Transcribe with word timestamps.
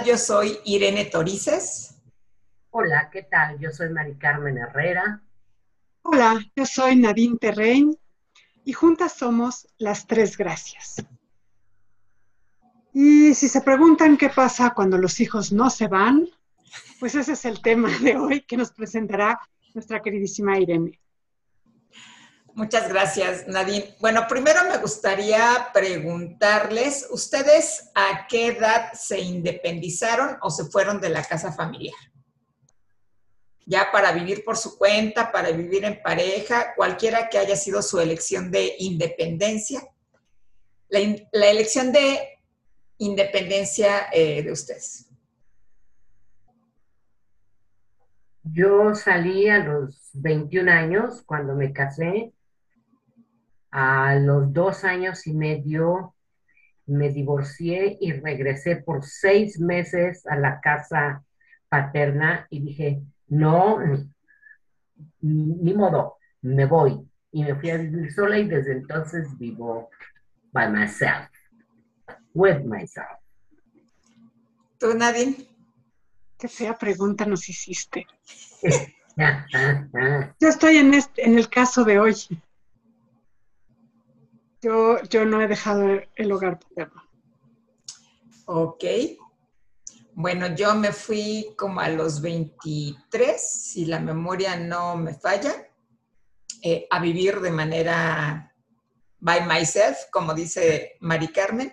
Yo 0.00 0.16
soy 0.16 0.58
Irene 0.64 1.04
Torices. 1.04 1.96
Hola, 2.70 3.10
¿qué 3.12 3.24
tal? 3.24 3.58
Yo 3.58 3.70
soy 3.70 3.90
Mari 3.90 4.14
Carmen 4.14 4.56
Herrera. 4.56 5.22
Hola, 6.00 6.40
yo 6.56 6.64
soy 6.64 6.96
Nadine 6.96 7.36
Terrein 7.38 7.94
y 8.64 8.72
juntas 8.72 9.12
somos 9.12 9.68
las 9.76 10.06
tres 10.06 10.38
gracias. 10.38 11.04
Y 12.94 13.34
si 13.34 13.48
se 13.48 13.60
preguntan 13.60 14.16
qué 14.16 14.30
pasa 14.30 14.70
cuando 14.70 14.96
los 14.96 15.20
hijos 15.20 15.52
no 15.52 15.68
se 15.68 15.88
van, 15.88 16.26
pues 16.98 17.14
ese 17.14 17.32
es 17.32 17.44
el 17.44 17.60
tema 17.60 17.90
de 17.98 18.16
hoy 18.16 18.40
que 18.40 18.56
nos 18.56 18.72
presentará 18.72 19.38
nuestra 19.74 20.00
queridísima 20.00 20.58
Irene. 20.58 21.01
Muchas 22.54 22.86
gracias, 22.88 23.48
Nadine. 23.48 23.94
Bueno, 23.98 24.26
primero 24.28 24.60
me 24.70 24.76
gustaría 24.76 25.70
preguntarles, 25.72 27.08
¿ustedes 27.10 27.90
a 27.94 28.26
qué 28.28 28.48
edad 28.48 28.92
se 28.92 29.20
independizaron 29.20 30.36
o 30.42 30.50
se 30.50 30.66
fueron 30.66 31.00
de 31.00 31.08
la 31.08 31.24
casa 31.24 31.50
familiar? 31.52 31.96
Ya 33.64 33.90
para 33.90 34.12
vivir 34.12 34.44
por 34.44 34.58
su 34.58 34.76
cuenta, 34.76 35.32
para 35.32 35.50
vivir 35.50 35.84
en 35.86 36.02
pareja, 36.02 36.74
cualquiera 36.76 37.30
que 37.30 37.38
haya 37.38 37.56
sido 37.56 37.80
su 37.80 38.00
elección 38.00 38.50
de 38.50 38.74
independencia. 38.80 39.88
La, 40.88 41.48
elección 41.48 41.90
de 41.90 42.38
independencia 42.98 44.08
eh, 44.12 44.42
de 44.42 44.52
ustedes. 44.52 45.06
Yo 48.42 48.94
salí 48.94 49.48
a 49.48 49.60
los 49.60 50.10
21 50.12 50.70
años 50.70 51.22
cuando 51.24 51.54
me 51.54 51.72
casé 51.72 52.34
a 53.72 54.14
los 54.16 54.52
dos 54.52 54.84
años 54.84 55.26
y 55.26 55.34
medio 55.34 56.14
me 56.86 57.08
divorcié 57.08 57.96
y 58.00 58.12
regresé 58.12 58.76
por 58.76 59.04
seis 59.04 59.58
meses 59.58 60.26
a 60.26 60.36
la 60.36 60.60
casa 60.60 61.24
paterna 61.68 62.46
y 62.50 62.60
dije, 62.60 63.02
no, 63.28 63.78
ni, 65.20 65.74
modo, 65.74 66.18
me 66.42 66.66
voy. 66.66 67.00
Y 67.32 67.44
me 67.44 67.54
fui 67.54 67.70
a 67.70 67.78
vivir 67.78 68.12
sola 68.12 68.38
y 68.38 68.46
desde 68.46 68.72
entonces 68.72 69.26
vivo 69.38 69.88
by 70.52 70.70
myself, 70.70 71.30
with 72.34 72.60
myself. 72.64 73.18
¿Tú, 74.78 74.92
Nadine? 74.94 75.48
Qué 76.36 76.48
fea 76.48 76.76
pregunta 76.76 77.24
nos 77.24 77.48
hiciste. 77.48 78.06
Yo 80.40 80.48
estoy 80.48 80.76
en, 80.76 80.92
este, 80.92 81.24
en 81.24 81.38
el 81.38 81.48
caso 81.48 81.84
de 81.84 81.98
hoy. 81.98 82.14
Yo, 84.62 85.02
yo 85.02 85.26
no 85.26 85.42
he 85.42 85.48
dejado 85.48 86.00
el 86.14 86.32
hogar 86.32 86.60
paterno. 86.60 87.02
Ok. 88.46 88.84
Bueno, 90.14 90.54
yo 90.54 90.74
me 90.74 90.92
fui 90.92 91.54
como 91.56 91.80
a 91.80 91.88
los 91.88 92.20
23, 92.20 93.40
si 93.40 93.86
la 93.86 93.98
memoria 93.98 94.56
no 94.56 94.96
me 94.96 95.14
falla, 95.14 95.68
eh, 96.62 96.86
a 96.90 97.00
vivir 97.00 97.40
de 97.40 97.50
manera 97.50 98.54
by 99.18 99.46
myself, 99.46 99.98
como 100.12 100.34
dice 100.34 100.96
Mari 101.00 101.28
Carmen, 101.28 101.72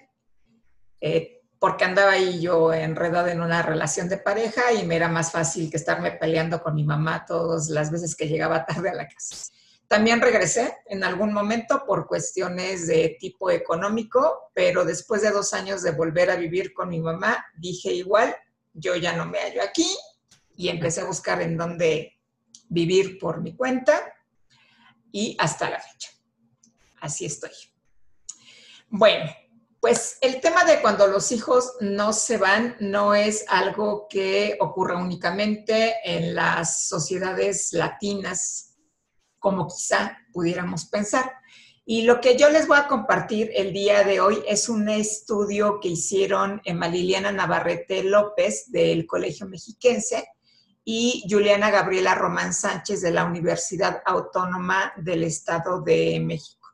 eh, 1.02 1.42
porque 1.60 1.84
andaba 1.84 2.14
ahí 2.14 2.40
yo 2.40 2.74
enredada 2.74 3.32
en 3.32 3.42
una 3.42 3.62
relación 3.62 4.08
de 4.08 4.18
pareja 4.18 4.72
y 4.74 4.86
me 4.86 4.96
era 4.96 5.10
más 5.10 5.32
fácil 5.32 5.70
que 5.70 5.78
estarme 5.78 6.14
peleando 6.14 6.64
con 6.64 6.74
mi 6.74 6.86
mamá 6.86 7.26
todas 7.26 7.70
las 7.70 7.92
veces 7.92 8.16
que 8.16 8.28
llegaba 8.28 8.66
tarde 8.66 8.90
a 8.90 8.96
la 8.96 9.08
casa. 9.08 9.52
También 9.90 10.22
regresé 10.22 10.78
en 10.86 11.04
algún 11.04 11.34
momento 11.34 11.84
por 11.84 12.06
cuestiones 12.06 12.86
de 12.86 13.18
tipo 13.20 13.50
económico, 13.50 14.52
pero 14.54 14.86
después 14.86 15.24
de 15.24 15.32
dos 15.32 15.52
años 15.52 15.82
de 15.82 15.90
volver 15.90 16.30
a 16.30 16.36
vivir 16.36 16.74
con 16.74 16.90
mi 16.90 17.00
mamá, 17.00 17.44
dije 17.58 17.92
igual, 17.92 18.36
yo 18.72 18.96
ya 18.96 19.14
no 19.14 19.26
me 19.26 19.40
hallo 19.40 19.64
aquí 19.64 19.90
y 20.56 20.70
empecé 20.70 21.02
a 21.02 21.06
buscar 21.06 21.42
en 21.42 21.58
dónde 21.58 22.20
vivir 22.68 23.18
por 23.18 23.42
mi 23.42 23.56
cuenta 23.56 24.14
y 25.12 25.36
hasta 25.40 25.72
la 25.72 25.80
fecha. 25.80 26.12
Así 27.02 27.26
estoy. 27.26 27.52
Bueno, 28.90 29.26
pues 29.80 30.20
el 30.22 30.40
tema 30.40 30.66
de 30.66 30.82
cuando 30.82 31.08
los 31.08 31.32
hijos 31.32 31.74
no 31.80 32.14
se 32.14 32.38
van 32.38 32.76
no 32.80 33.16
es 33.16 33.44
algo 33.48 34.06
que 34.08 34.56
ocurra 34.60 34.98
únicamente 34.98 35.96
en 36.04 36.36
las 36.36 36.84
sociedades 36.84 37.74
latinas 37.74 38.69
como 39.40 39.68
quizá 39.68 40.18
pudiéramos 40.32 40.86
pensar. 40.86 41.32
Y 41.86 42.04
lo 42.04 42.22
que 42.22 42.38
yo 42.38 42.50
les 42.50 42.68
voy 42.68 42.78
a 42.78 42.88
compartir 42.88 43.50
el 43.56 43.74
día 43.74 44.04
de 44.04 44.20
hoy 44.20 44.44
es 44.48 44.70
un 44.70 44.90
estudio 44.90 45.80
que 45.80 45.88
hicieron 45.88 46.62
Emma 46.64 46.88
Liliana 46.88 47.32
Navarrete 47.32 48.04
López 48.04 48.72
del 48.72 49.08
Colegio 49.08 49.48
Mexiquense 49.48 50.28
y 50.86 51.24
Juliana 51.30 51.72
Gabriela 51.72 52.16
Román 52.16 52.54
Sánchez 52.54 53.02
de 53.02 53.12
la 53.12 53.26
Universidad 53.26 54.02
Autónoma 54.06 54.94
del 54.98 55.24
Estado 55.24 55.82
de 55.82 56.20
México. 56.20 56.68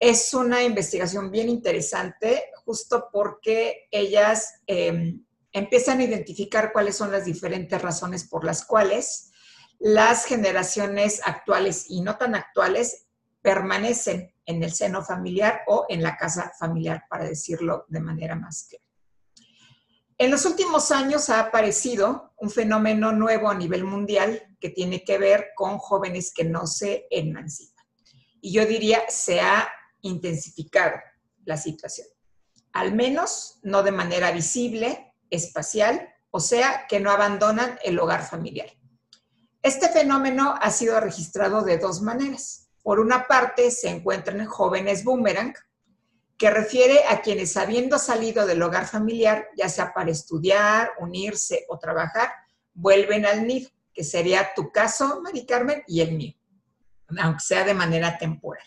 Es 0.00 0.34
una 0.34 0.62
investigación 0.62 1.30
bien 1.30 1.48
interesante 1.48 2.44
justo 2.64 3.08
porque 3.12 3.88
ellas 3.90 4.60
em, 4.66 5.24
empiezan 5.52 6.00
a 6.00 6.04
identificar 6.04 6.72
cuáles 6.72 6.96
son 6.96 7.10
las 7.10 7.24
diferentes 7.24 7.80
razones 7.80 8.28
por 8.28 8.44
las 8.44 8.64
cuales 8.64 9.27
las 9.78 10.24
generaciones 10.24 11.20
actuales 11.24 11.86
y 11.88 12.00
no 12.00 12.16
tan 12.16 12.34
actuales 12.34 13.06
permanecen 13.42 14.34
en 14.44 14.62
el 14.62 14.72
seno 14.72 15.02
familiar 15.02 15.62
o 15.66 15.86
en 15.88 16.02
la 16.02 16.16
casa 16.16 16.52
familiar, 16.58 17.04
para 17.08 17.24
decirlo 17.24 17.84
de 17.88 18.00
manera 18.00 18.34
más 18.34 18.66
clara. 18.68 18.84
En 20.20 20.32
los 20.32 20.44
últimos 20.46 20.90
años 20.90 21.30
ha 21.30 21.38
aparecido 21.38 22.32
un 22.38 22.50
fenómeno 22.50 23.12
nuevo 23.12 23.48
a 23.48 23.54
nivel 23.54 23.84
mundial 23.84 24.56
que 24.58 24.70
tiene 24.70 25.04
que 25.04 25.16
ver 25.16 25.50
con 25.54 25.78
jóvenes 25.78 26.32
que 26.34 26.42
no 26.44 26.66
se 26.66 27.06
emancipan. 27.10 27.86
Y 28.40 28.52
yo 28.52 28.66
diría, 28.66 29.02
se 29.08 29.40
ha 29.40 29.68
intensificado 30.00 30.96
la 31.44 31.56
situación. 31.56 32.08
Al 32.72 32.94
menos 32.94 33.60
no 33.62 33.82
de 33.82 33.92
manera 33.92 34.32
visible, 34.32 35.14
espacial, 35.30 36.08
o 36.30 36.40
sea, 36.40 36.86
que 36.88 36.98
no 36.98 37.10
abandonan 37.10 37.78
el 37.84 37.98
hogar 37.98 38.26
familiar. 38.26 38.68
Este 39.68 39.90
fenómeno 39.90 40.54
ha 40.58 40.70
sido 40.70 40.98
registrado 40.98 41.60
de 41.60 41.76
dos 41.76 42.00
maneras. 42.00 42.70
Por 42.82 43.00
una 43.00 43.26
parte, 43.26 43.70
se 43.70 43.90
encuentran 43.90 44.46
jóvenes 44.46 45.04
boomerang, 45.04 45.52
que 46.38 46.48
refiere 46.48 47.04
a 47.06 47.20
quienes 47.20 47.54
habiendo 47.54 47.98
salido 47.98 48.46
del 48.46 48.62
hogar 48.62 48.86
familiar, 48.86 49.48
ya 49.58 49.68
sea 49.68 49.92
para 49.92 50.10
estudiar, 50.10 50.92
unirse 51.00 51.66
o 51.68 51.78
trabajar, 51.78 52.30
vuelven 52.72 53.26
al 53.26 53.46
nido, 53.46 53.68
que 53.92 54.04
sería 54.04 54.54
tu 54.56 54.72
caso, 54.72 55.20
Mari 55.20 55.44
Carmen, 55.44 55.82
y 55.86 56.00
el 56.00 56.12
mío, 56.16 56.32
aunque 57.20 57.40
sea 57.40 57.64
de 57.64 57.74
manera 57.74 58.16
temporal. 58.16 58.64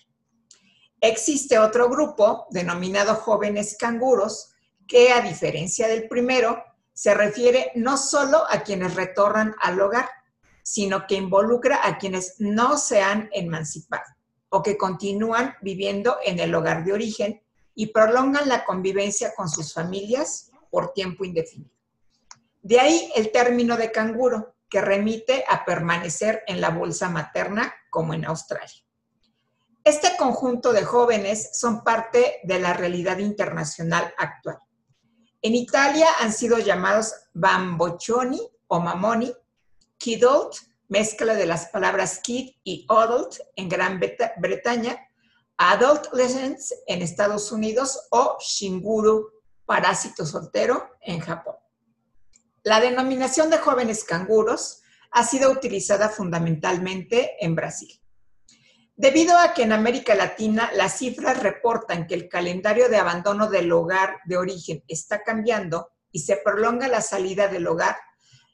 Existe 0.99 1.57
otro 1.57 1.89
grupo 1.89 2.45
denominado 2.51 3.15
jóvenes 3.15 3.75
canguros, 3.75 4.51
que 4.87 5.11
a 5.11 5.21
diferencia 5.21 5.87
del 5.87 6.07
primero, 6.07 6.63
se 6.93 7.15
refiere 7.15 7.71
no 7.73 7.97
solo 7.97 8.43
a 8.47 8.61
quienes 8.61 8.93
retornan 8.93 9.55
al 9.63 9.81
hogar, 9.81 10.07
sino 10.63 11.07
que 11.07 11.15
involucra 11.15 11.81
a 11.83 11.97
quienes 11.97 12.35
no 12.39 12.77
se 12.77 13.01
han 13.01 13.29
emancipado 13.31 14.03
o 14.49 14.61
que 14.61 14.77
continúan 14.77 15.55
viviendo 15.61 16.17
en 16.23 16.39
el 16.39 16.53
hogar 16.53 16.83
de 16.83 16.93
origen 16.93 17.41
y 17.73 17.87
prolongan 17.87 18.49
la 18.49 18.65
convivencia 18.65 19.33
con 19.35 19.47
sus 19.47 19.73
familias 19.73 20.51
por 20.69 20.93
tiempo 20.93 21.23
indefinido. 21.23 21.71
De 22.61 22.79
ahí 22.79 23.11
el 23.15 23.31
término 23.31 23.77
de 23.77 23.91
canguro, 23.91 24.55
que 24.71 24.81
remite 24.81 25.43
a 25.49 25.65
permanecer 25.65 26.43
en 26.47 26.61
la 26.61 26.69
bolsa 26.69 27.09
materna 27.09 27.73
como 27.89 28.13
en 28.13 28.25
Australia. 28.25 28.81
Este 29.83 30.15
conjunto 30.15 30.71
de 30.71 30.85
jóvenes 30.85 31.49
son 31.59 31.83
parte 31.83 32.39
de 32.43 32.59
la 32.59 32.71
realidad 32.73 33.17
internacional 33.17 34.13
actual. 34.17 34.59
En 35.41 35.55
Italia 35.55 36.07
han 36.19 36.31
sido 36.31 36.57
llamados 36.59 37.13
bamboccioni 37.33 38.39
o 38.67 38.79
mamoni 38.79 39.33
Kidult, 40.01 40.55
mezcla 40.87 41.35
de 41.35 41.45
las 41.45 41.67
palabras 41.67 42.21
kid 42.23 42.53
y 42.63 42.87
adult 42.89 43.35
en 43.55 43.69
Gran 43.69 43.99
Bretaña, 44.37 44.97
adolescents 45.57 46.73
en 46.87 47.03
Estados 47.03 47.51
Unidos 47.51 48.07
o 48.09 48.35
shinguru, 48.41 49.29
parásito 49.63 50.25
soltero, 50.25 50.89
en 51.01 51.19
Japón. 51.19 51.53
La 52.63 52.79
denominación 52.79 53.51
de 53.51 53.59
jóvenes 53.59 54.03
canguros 54.03 54.81
ha 55.11 55.23
sido 55.23 55.51
utilizada 55.51 56.09
fundamentalmente 56.09 57.35
en 57.39 57.53
Brasil. 57.53 58.01
Debido 58.95 59.37
a 59.37 59.53
que 59.53 59.61
en 59.61 59.71
América 59.71 60.15
Latina 60.15 60.71
las 60.73 60.97
cifras 60.97 61.43
reportan 61.43 62.07
que 62.07 62.15
el 62.15 62.27
calendario 62.27 62.89
de 62.89 62.97
abandono 62.97 63.51
del 63.51 63.71
hogar 63.71 64.17
de 64.25 64.37
origen 64.37 64.83
está 64.87 65.21
cambiando 65.21 65.91
y 66.11 66.21
se 66.21 66.37
prolonga 66.37 66.87
la 66.87 67.01
salida 67.01 67.47
del 67.47 67.67
hogar 67.67 67.97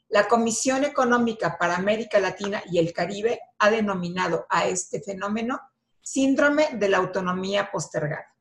la 0.08 0.26
Comisión 0.26 0.84
Económica 0.84 1.58
para 1.58 1.76
América 1.76 2.18
Latina 2.18 2.62
y 2.70 2.78
el 2.78 2.92
Caribe 2.92 3.40
ha 3.58 3.70
denominado 3.70 4.46
a 4.48 4.66
este 4.66 5.00
fenómeno 5.00 5.60
síndrome 6.00 6.70
de 6.72 6.88
la 6.88 6.98
autonomía 6.98 7.70
postergada. 7.70 8.34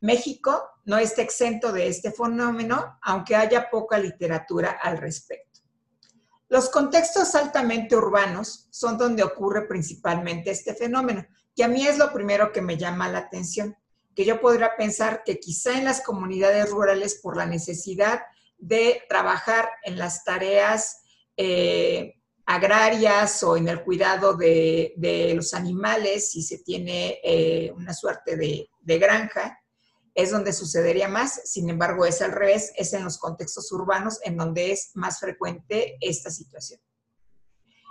México 0.00 0.70
no 0.84 0.96
está 0.96 1.22
exento 1.22 1.72
de 1.72 1.88
este 1.88 2.12
fenómeno, 2.12 2.98
aunque 3.02 3.36
haya 3.36 3.68
poca 3.68 3.98
literatura 3.98 4.78
al 4.82 4.96
respecto. 4.96 5.60
Los 6.48 6.70
contextos 6.70 7.34
altamente 7.34 7.94
urbanos 7.94 8.68
son 8.70 8.96
donde 8.96 9.22
ocurre 9.22 9.66
principalmente 9.66 10.50
este 10.50 10.74
fenómeno, 10.74 11.26
y 11.54 11.62
a 11.62 11.68
mí 11.68 11.86
es 11.86 11.98
lo 11.98 12.12
primero 12.12 12.52
que 12.52 12.62
me 12.62 12.78
llama 12.78 13.10
la 13.10 13.18
atención, 13.18 13.76
que 14.14 14.24
yo 14.24 14.40
podría 14.40 14.74
pensar 14.76 15.22
que 15.24 15.38
quizá 15.38 15.76
en 15.76 15.84
las 15.84 16.00
comunidades 16.00 16.70
rurales 16.70 17.20
por 17.22 17.36
la 17.36 17.44
necesidad 17.44 18.22
de 18.58 19.02
trabajar 19.08 19.70
en 19.84 19.98
las 19.98 20.24
tareas 20.24 21.02
eh, 21.36 22.14
agrarias 22.44 23.42
o 23.42 23.56
en 23.56 23.68
el 23.68 23.82
cuidado 23.84 24.34
de, 24.36 25.32
los 25.34 25.54
animales, 25.54 26.30
si 26.30 26.42
se 26.42 26.58
tiene 26.58 27.20
eh, 27.22 27.72
una 27.74 27.94
suerte 27.94 28.36
de, 28.36 28.68
de 28.80 28.98
granja, 28.98 29.58
es 30.14 30.30
donde 30.30 30.52
sucedería 30.52 31.08
más, 31.08 31.42
sin 31.44 31.70
embargo 31.70 32.04
es 32.04 32.20
al 32.22 32.32
revés, 32.32 32.72
es 32.76 32.92
en 32.92 33.04
los 33.04 33.18
contextos 33.18 33.70
urbanos 33.70 34.18
en 34.24 34.36
donde 34.36 34.72
es 34.72 34.90
más 34.94 35.20
frecuente 35.20 35.96
esta 36.00 36.30
situación. 36.30 36.80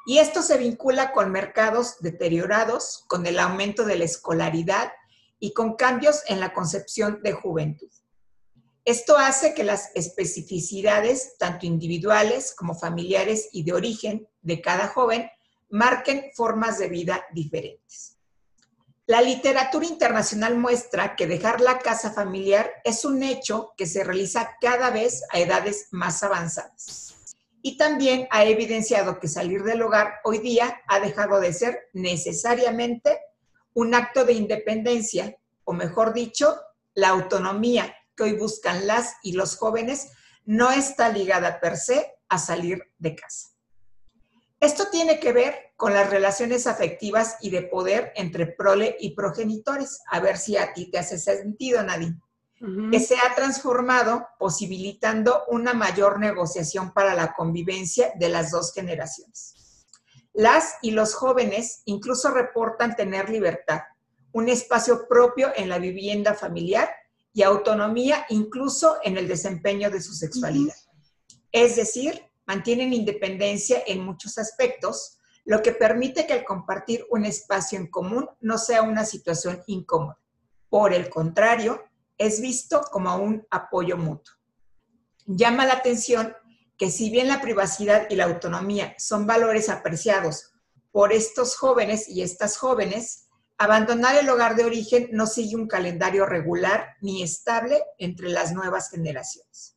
Y 0.06 0.19
esto 0.19 0.42
se 0.42 0.58
vincula 0.58 1.12
con 1.12 1.31
mercados 1.31 1.98
deteriorados, 2.00 3.06
con 3.08 3.25
el 3.25 3.40
aumento 3.40 3.86
de 3.86 3.98
la 3.98 4.06
escolaridad 4.06 4.92
y 5.40 5.54
con 5.54 5.75
cambios 5.75 6.24
en 6.28 6.40
la 6.40 6.54
concepción 6.54 7.22
de 7.24 7.34
juventud. 7.34 7.90
Esto 8.88 9.18
hace 9.18 9.54
que 9.54 9.66
las 9.66 9.92
especificidades, 9.95 11.38
tanto 11.38 11.66
individuales 11.66 12.56
como 12.56 12.74
familiares 12.74 13.50
y 13.51 13.63
de 13.63 13.74
origen 13.74 14.30
de 14.42 14.62
cada 14.62 14.88
joven, 14.88 15.30
marquen 15.68 16.31
formas 16.34 16.80
de 16.80 16.88
vida 16.88 17.25
diferentes. 17.34 18.16
La 19.06 19.22
literatura 19.22 19.86
internacional 19.86 20.57
muestra 20.57 21.18
que 21.18 21.28
dejar 21.28 21.60
la 21.60 21.80
casa 21.80 22.13
familiar 22.13 22.72
es 22.86 23.04
un 23.04 23.24
hecho 23.24 23.74
que 23.75 23.88
se 23.88 24.06
realiza 24.06 24.56
cada 24.62 24.90
vez 24.90 25.22
a 25.33 25.40
edades 25.40 25.90
más 25.92 26.24
avanzadas. 26.24 27.13
Y 27.62 27.75
también 27.75 28.25
ha 28.31 28.45
evidenciado 28.45 29.19
que 29.19 29.28
salir 29.28 29.63
del 29.63 29.81
hogar 29.81 30.13
hoy 30.24 30.38
día 30.38 30.81
ha 30.88 31.01
dejado 31.01 31.42
de 31.42 31.51
ser 31.51 31.90
necesariamente 31.92 33.19
un 33.74 33.94
acto 33.94 34.24
de 34.24 34.31
independencia, 34.31 35.38
o 35.66 35.74
mejor 35.74 36.13
dicho, 36.13 36.57
la 36.94 37.10
autonomía 37.10 37.94
que 38.18 38.24
hoy 38.24 38.34
buscan 38.34 38.86
las 38.88 39.16
y 39.24 39.34
los 39.34 39.56
jóvenes 39.56 40.10
no 40.44 40.72
está 40.72 41.10
ligada 41.10 41.62
per 41.62 41.78
se 41.78 42.16
a 42.28 42.38
salir 42.38 42.81
de 42.98 43.16
casa. 43.16 43.50
Esto 44.60 44.88
tiene 44.92 45.19
que 45.19 45.34
ver 45.34 45.74
con 45.75 45.94
las 45.94 46.10
relaciones 46.10 46.66
afectivas 46.66 47.38
y 47.42 47.52
de 47.52 47.62
poder 47.62 48.12
entre 48.16 48.48
prole 48.48 48.98
y 49.00 49.14
progenitores. 49.14 50.02
A 50.10 50.19
ver 50.19 50.38
si 50.38 50.58
a 50.58 50.74
ti 50.74 50.90
te 50.90 50.98
hace 50.98 51.19
sentido, 51.19 51.84
Nadine. 51.84 52.19
Que 52.92 53.00
se 53.00 53.16
ha 53.18 53.36
transformado 53.36 54.28
posibilitando 54.40 55.44
una 55.50 55.75
mayor 55.75 56.19
negociación 56.19 56.92
para 56.92 57.14
la 57.14 57.34
convivencia 57.34 58.14
de 58.16 58.30
las 58.30 58.50
dos 58.50 58.74
generaciones. 58.74 59.86
Las 60.34 60.74
y 60.81 60.90
los 60.90 61.14
jóvenes 61.14 61.84
incluso 61.86 62.31
reportan 62.31 62.96
tener 62.96 63.30
libertad, 63.30 63.81
un 64.31 64.50
espacio 64.50 65.08
propio 65.08 65.52
en 65.56 65.69
la 65.69 65.78
vivienda 65.78 66.34
familiar 66.34 66.90
y 67.38 67.44
autonomía 67.44 68.25
incluso 68.30 68.98
en 69.04 69.16
el 69.16 69.28
desempeño 69.28 69.92
de 69.92 70.01
su 70.01 70.12
sexualidad. 70.16 70.74
Es 71.51 71.75
decir, 71.75 72.19
mantienen 72.48 72.94
independencia 72.94 73.84
en 73.86 74.04
muchos 74.04 74.39
aspectos, 74.39 75.19
lo 75.45 75.62
que 75.62 75.72
permite 75.72 76.25
que 76.25 76.34
el 76.34 76.44
compartir 76.44 77.06
un 77.12 77.25
espacio 77.25 77.78
en 77.78 77.92
común 77.92 78.28
no 78.42 78.57
sea 78.57 78.81
una 78.81 79.06
situación 79.06 79.62
incómoda. 79.68 80.18
Por 80.68 80.95
el 80.95 81.12
contrario, 81.12 81.84
es 82.18 82.42
visto 82.42 82.81
como 82.92 83.16
un 83.18 83.45
apoyo 83.51 83.98
mutuo. 83.98 84.33
Llama 85.28 85.68
la 85.68 85.74
atención 85.74 86.33
que 86.75 86.90
si 86.90 87.12
bien 87.12 87.28
la 87.28 87.40
privacidad 87.40 88.07
y 88.10 88.16
la 88.16 88.25
autonomía 88.25 88.95
son 88.98 89.28
valores 89.28 89.69
apreciados 89.69 90.54
por 90.92 91.13
estos 91.13 91.56
jóvenes 91.56 92.10
y 92.10 92.24
estas 92.24 92.57
jóvenes, 92.57 93.26
abandonar 93.57 94.15
el 94.18 94.30
hogar 94.30 94.56
de 94.56 94.65
origen 94.65 95.09
no 95.12 95.25
sigue 95.25 95.56
un 95.56 95.68
calendario 95.68 96.25
regular 96.25 96.95
ni 97.01 97.24
estable 97.24 97.81
entre 97.98 98.30
las 98.30 98.51
nuevas 98.51 98.89
generaciones. 98.89 99.75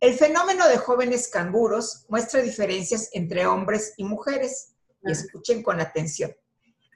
El 0.00 0.14
fenómeno 0.14 0.68
de 0.68 0.78
jóvenes 0.78 1.28
canguros 1.28 2.06
muestra 2.08 2.40
diferencias 2.40 3.10
entre 3.12 3.46
hombres 3.46 3.94
y 3.96 4.04
mujeres, 4.04 4.74
y 5.02 5.10
escuchen 5.10 5.62
con 5.62 5.80
atención, 5.80 6.34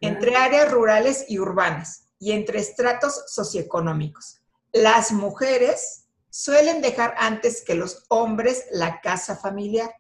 entre 0.01 0.37
áreas 0.37 0.71
rurales 0.71 1.25
y 1.29 1.39
urbanas 1.39 2.09
y 2.19 2.33
entre 2.33 2.61
estratos 2.61 3.25
socioeconómicos. 3.27 4.41
Las 4.73 5.13
mujeres 5.13 6.07
suelen 6.31 6.81
dejar 6.81 7.15
antes 7.19 7.63
que 7.63 7.75
los 7.75 8.05
hombres 8.09 8.67
la 8.71 9.01
casa 9.01 9.37
familiar, 9.37 9.93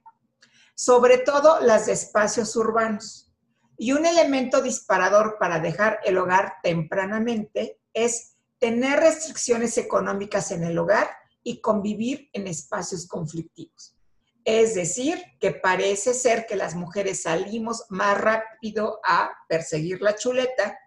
sobre 0.75 1.19
todo 1.19 1.61
las 1.61 1.87
de 1.87 1.93
espacios 1.93 2.55
urbanos. 2.57 3.32
Y 3.83 3.91
un 3.91 4.07
elemento 4.07 4.63
disparador 4.63 5.39
para 5.41 5.59
dejar 5.59 5.99
el 6.05 6.17
hogar 6.17 6.59
tempranamente 6.63 7.81
es 7.93 8.37
tener 8.61 9.01
restricciones 9.01 9.77
económicas 9.77 10.53
en 10.53 10.63
el 10.63 10.79
hogar 10.79 11.11
y 11.43 11.61
convivir 11.61 12.31
en 12.33 12.47
espacios 12.47 13.09
conflictivos. 13.09 13.97
Es 14.45 14.77
decir, 14.77 15.21
que 15.41 15.51
parece 15.51 16.15
ser 16.15 16.47
que 16.47 16.55
las 16.55 16.77
mujeres 16.77 17.23
salimos 17.23 17.85
más 17.89 18.21
rápido 18.21 19.01
a 19.05 19.33
perseguir 19.49 20.01
la 20.01 20.15
chuleta 20.15 20.79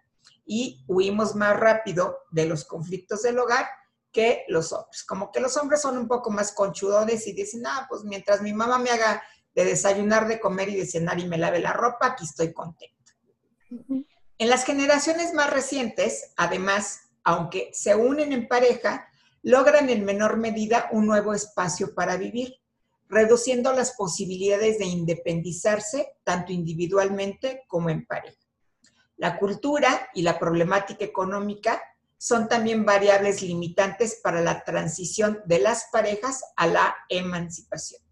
y 0.46 0.82
huimos 0.88 1.34
más 1.34 1.54
rápido 1.54 2.20
de 2.30 2.46
los 2.46 2.64
conflictos 2.64 3.20
del 3.20 3.38
hogar 3.38 3.66
que 4.10 4.46
los 4.48 4.72
hombres. 4.72 5.04
Como 5.04 5.30
que 5.30 5.40
los 5.40 5.54
hombres 5.58 5.82
son 5.82 5.98
un 5.98 6.08
poco 6.08 6.30
más 6.30 6.52
conchudones 6.52 7.26
y 7.26 7.34
dicen, 7.34 7.66
ah, 7.66 7.84
pues 7.90 8.04
mientras 8.04 8.40
mi 8.40 8.54
mamá 8.54 8.78
me 8.78 8.88
haga 8.88 9.22
de 9.56 9.64
desayunar, 9.64 10.28
de 10.28 10.38
comer 10.38 10.68
y 10.68 10.76
de 10.76 10.86
cenar 10.86 11.18
y 11.18 11.26
me 11.26 11.38
lave 11.38 11.58
la 11.58 11.72
ropa, 11.72 12.08
aquí 12.08 12.24
estoy 12.24 12.52
contento. 12.52 12.94
En 14.38 14.50
las 14.50 14.64
generaciones 14.64 15.32
más 15.32 15.50
recientes, 15.50 16.34
además, 16.36 17.08
aunque 17.24 17.70
se 17.72 17.94
unen 17.94 18.34
en 18.34 18.48
pareja, 18.48 19.08
logran 19.42 19.88
en 19.88 20.04
menor 20.04 20.36
medida 20.36 20.88
un 20.92 21.06
nuevo 21.06 21.32
espacio 21.32 21.94
para 21.94 22.18
vivir, 22.18 22.54
reduciendo 23.08 23.72
las 23.72 23.92
posibilidades 23.92 24.78
de 24.78 24.84
independizarse 24.84 26.16
tanto 26.22 26.52
individualmente 26.52 27.62
como 27.66 27.88
en 27.88 28.04
pareja. 28.04 28.36
La 29.16 29.38
cultura 29.38 30.10
y 30.12 30.20
la 30.20 30.38
problemática 30.38 31.04
económica 31.04 31.80
son 32.18 32.48
también 32.48 32.84
variables 32.84 33.40
limitantes 33.40 34.20
para 34.22 34.42
la 34.42 34.64
transición 34.64 35.40
de 35.46 35.60
las 35.60 35.86
parejas 35.90 36.42
a 36.56 36.66
la 36.66 36.94
emancipación. 37.08 38.05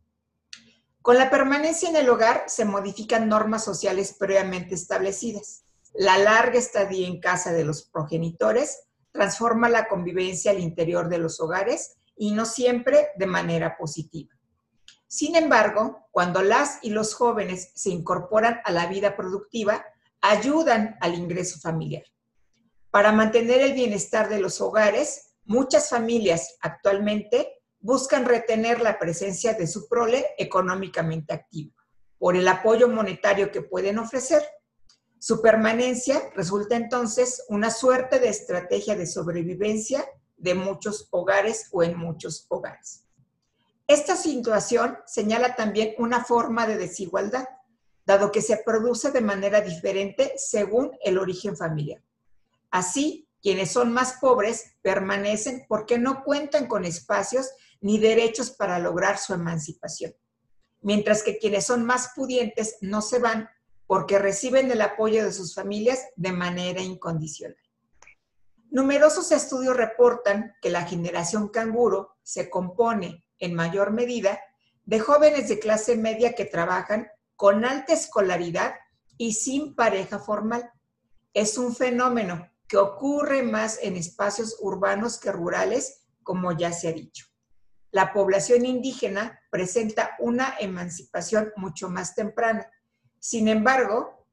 Con 1.04 1.18
la 1.18 1.28
permanencia 1.28 1.90
en 1.90 1.96
el 1.96 2.08
hogar 2.08 2.44
se 2.46 2.64
modifican 2.64 3.28
normas 3.28 3.62
sociales 3.62 4.16
previamente 4.18 4.74
establecidas. 4.74 5.64
La 5.92 6.16
larga 6.16 6.58
estadía 6.58 7.06
en 7.06 7.20
casa 7.20 7.52
de 7.52 7.62
los 7.62 7.82
progenitores 7.82 8.84
transforma 9.12 9.68
la 9.68 9.86
convivencia 9.86 10.50
al 10.50 10.60
interior 10.60 11.10
de 11.10 11.18
los 11.18 11.40
hogares 11.40 11.98
y 12.16 12.32
no 12.32 12.46
siempre 12.46 13.08
de 13.18 13.26
manera 13.26 13.76
positiva. 13.76 14.34
Sin 15.06 15.36
embargo, 15.36 16.08
cuando 16.10 16.40
las 16.40 16.78
y 16.80 16.88
los 16.88 17.12
jóvenes 17.12 17.72
se 17.74 17.90
incorporan 17.90 18.62
a 18.64 18.72
la 18.72 18.86
vida 18.86 19.14
productiva, 19.14 19.84
ayudan 20.22 20.96
al 21.02 21.16
ingreso 21.16 21.60
familiar. 21.60 22.04
Para 22.90 23.12
mantener 23.12 23.60
el 23.60 23.74
bienestar 23.74 24.30
de 24.30 24.40
los 24.40 24.58
hogares, 24.62 25.34
muchas 25.44 25.90
familias 25.90 26.56
actualmente 26.62 27.60
buscan 27.84 28.24
retener 28.24 28.80
la 28.80 28.98
presencia 28.98 29.52
de 29.52 29.66
su 29.66 29.88
prole 29.88 30.30
económicamente 30.38 31.34
activa 31.34 31.74
por 32.18 32.34
el 32.34 32.48
apoyo 32.48 32.88
monetario 32.88 33.52
que 33.52 33.60
pueden 33.60 33.98
ofrecer 33.98 34.42
su 35.18 35.40
permanencia 35.40 36.20
resulta 36.34 36.76
entonces 36.76 37.44
una 37.48 37.70
suerte 37.70 38.18
de 38.18 38.28
estrategia 38.28 38.94
de 38.94 39.06
sobrevivencia 39.06 40.04
de 40.36 40.54
muchos 40.54 41.08
hogares 41.10 41.68
o 41.72 41.82
en 41.82 41.96
muchos 41.96 42.44
hogares. 42.48 43.04
Esta 43.86 44.16
situación 44.16 44.98
señala 45.06 45.54
también 45.56 45.94
una 45.96 46.22
forma 46.24 46.66
de 46.66 46.76
desigualdad, 46.76 47.46
dado 48.04 48.32
que 48.32 48.42
se 48.42 48.58
produce 48.58 49.12
de 49.12 49.22
manera 49.22 49.62
diferente 49.62 50.34
según 50.36 50.90
el 51.02 51.16
origen 51.16 51.56
familiar. 51.56 52.02
Así, 52.70 53.26
quienes 53.40 53.72
son 53.72 53.94
más 53.94 54.18
pobres 54.20 54.74
permanecen 54.82 55.64
porque 55.68 55.98
no 55.98 56.22
cuentan 56.22 56.66
con 56.66 56.84
espacios 56.84 57.50
ni 57.80 57.98
derechos 57.98 58.50
para 58.50 58.78
lograr 58.78 59.18
su 59.18 59.34
emancipación, 59.34 60.14
mientras 60.80 61.22
que 61.22 61.38
quienes 61.38 61.66
son 61.66 61.84
más 61.84 62.10
pudientes 62.14 62.76
no 62.80 63.02
se 63.02 63.18
van 63.18 63.48
porque 63.86 64.18
reciben 64.18 64.70
el 64.70 64.80
apoyo 64.80 65.24
de 65.24 65.32
sus 65.32 65.54
familias 65.54 66.00
de 66.16 66.32
manera 66.32 66.80
incondicional. 66.80 67.56
Numerosos 68.70 69.30
estudios 69.30 69.76
reportan 69.76 70.54
que 70.60 70.70
la 70.70 70.82
generación 70.84 71.48
canguro 71.48 72.16
se 72.22 72.50
compone 72.50 73.24
en 73.38 73.54
mayor 73.54 73.92
medida 73.92 74.40
de 74.84 74.98
jóvenes 74.98 75.48
de 75.48 75.58
clase 75.58 75.96
media 75.96 76.34
que 76.34 76.44
trabajan 76.44 77.08
con 77.36 77.64
alta 77.64 77.92
escolaridad 77.92 78.74
y 79.16 79.34
sin 79.34 79.74
pareja 79.74 80.18
formal. 80.18 80.70
Es 81.32 81.58
un 81.58 81.74
fenómeno 81.74 82.50
que 82.66 82.76
ocurre 82.76 83.42
más 83.42 83.78
en 83.82 83.96
espacios 83.96 84.56
urbanos 84.60 85.18
que 85.18 85.30
rurales, 85.30 86.06
como 86.22 86.52
ya 86.52 86.72
se 86.72 86.88
ha 86.88 86.92
dicho. 86.92 87.26
La 87.94 88.12
población 88.12 88.66
indígena 88.66 89.40
presenta 89.50 90.16
una 90.18 90.56
emancipación 90.58 91.52
mucho 91.54 91.88
más 91.88 92.16
temprana. 92.16 92.68
Sin 93.20 93.46
embargo, 93.46 94.26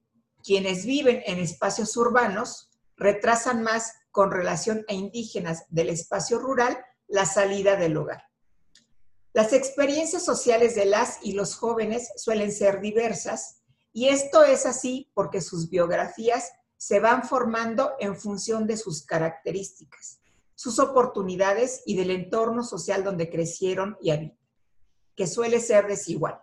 quienes 0.43 0.83
viven 0.83 1.21
en 1.27 1.37
espacios 1.37 1.95
urbanos 1.95 2.71
retrasan 2.97 3.61
más 3.61 3.93
con 4.09 4.31
relación 4.31 4.83
a 4.89 4.93
indígenas 4.93 5.65
del 5.69 5.89
espacio 5.89 6.39
rural 6.39 6.75
la 7.07 7.27
salida 7.27 7.75
del 7.75 7.97
hogar. 7.97 8.23
Las 9.31 9.53
experiencias 9.53 10.25
sociales 10.25 10.73
de 10.73 10.85
las 10.85 11.19
y 11.21 11.33
los 11.33 11.55
jóvenes 11.55 12.13
suelen 12.15 12.51
ser 12.51 12.81
diversas 12.81 13.61
y 13.93 14.07
esto 14.07 14.43
es 14.43 14.65
así 14.65 15.11
porque 15.13 15.39
sus 15.39 15.69
biografías 15.69 16.51
se 16.77 16.99
van 16.99 17.25
formando 17.25 17.91
en 17.99 18.15
función 18.15 18.65
de 18.65 18.77
sus 18.77 19.05
características, 19.05 20.19
sus 20.61 20.77
oportunidades 20.77 21.81
y 21.87 21.95
del 21.95 22.11
entorno 22.11 22.63
social 22.63 23.03
donde 23.03 23.31
crecieron 23.31 23.97
y 23.99 24.11
habitan, 24.11 24.37
que 25.15 25.25
suele 25.25 25.59
ser 25.59 25.87
desigual. 25.87 26.39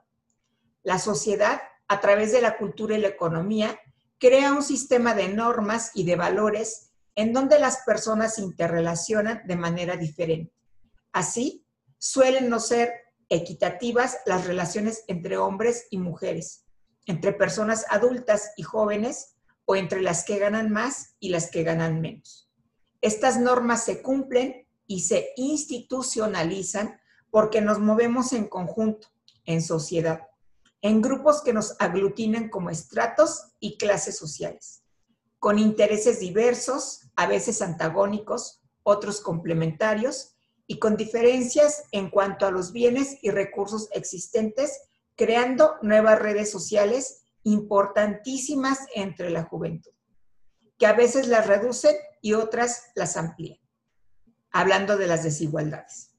La 0.82 0.98
sociedad, 0.98 1.60
a 1.86 2.00
través 2.00 2.32
de 2.32 2.42
la 2.42 2.58
cultura 2.58 2.96
y 2.96 3.00
la 3.00 3.06
economía, 3.06 3.78
crea 4.18 4.54
un 4.54 4.64
sistema 4.64 5.14
de 5.14 5.28
normas 5.28 5.92
y 5.94 6.02
de 6.02 6.16
valores 6.16 6.90
en 7.14 7.32
donde 7.32 7.60
las 7.60 7.84
personas 7.86 8.34
se 8.34 8.42
interrelacionan 8.42 9.46
de 9.46 9.54
manera 9.54 9.96
diferente. 9.96 10.52
Así, 11.12 11.64
suelen 11.96 12.48
no 12.48 12.58
ser 12.58 12.90
equitativas 13.28 14.18
las 14.26 14.48
relaciones 14.48 15.04
entre 15.06 15.36
hombres 15.36 15.86
y 15.90 15.98
mujeres, 15.98 16.64
entre 17.06 17.32
personas 17.32 17.86
adultas 17.88 18.50
y 18.56 18.64
jóvenes 18.64 19.36
o 19.64 19.76
entre 19.76 20.02
las 20.02 20.24
que 20.24 20.40
ganan 20.40 20.72
más 20.72 21.14
y 21.20 21.28
las 21.28 21.52
que 21.52 21.62
ganan 21.62 22.00
menos. 22.00 22.47
Estas 23.00 23.38
normas 23.38 23.84
se 23.84 24.02
cumplen 24.02 24.66
y 24.86 25.00
se 25.00 25.30
institucionalizan 25.36 27.00
porque 27.30 27.60
nos 27.60 27.78
movemos 27.78 28.32
en 28.32 28.48
conjunto, 28.48 29.08
en 29.44 29.62
sociedad, 29.62 30.28
en 30.82 31.02
grupos 31.02 31.42
que 31.42 31.52
nos 31.52 31.76
aglutinan 31.78 32.48
como 32.48 32.70
estratos 32.70 33.52
y 33.60 33.76
clases 33.76 34.16
sociales, 34.16 34.82
con 35.38 35.58
intereses 35.58 36.20
diversos, 36.20 37.10
a 37.16 37.26
veces 37.26 37.62
antagónicos, 37.62 38.62
otros 38.82 39.20
complementarios, 39.20 40.34
y 40.70 40.78
con 40.78 40.96
diferencias 40.96 41.84
en 41.92 42.10
cuanto 42.10 42.46
a 42.46 42.50
los 42.50 42.72
bienes 42.72 43.18
y 43.22 43.30
recursos 43.30 43.88
existentes, 43.92 44.82
creando 45.16 45.76
nuevas 45.82 46.18
redes 46.18 46.50
sociales 46.50 47.22
importantísimas 47.42 48.80
entre 48.94 49.30
la 49.30 49.44
juventud, 49.44 49.90
que 50.76 50.86
a 50.86 50.92
veces 50.92 51.26
las 51.26 51.46
reducen 51.46 51.96
y 52.22 52.34
otras 52.34 52.84
las 52.94 53.16
amplían. 53.16 53.58
Hablando 54.50 54.96
de 54.96 55.06
las 55.06 55.22
desigualdades. 55.22 56.10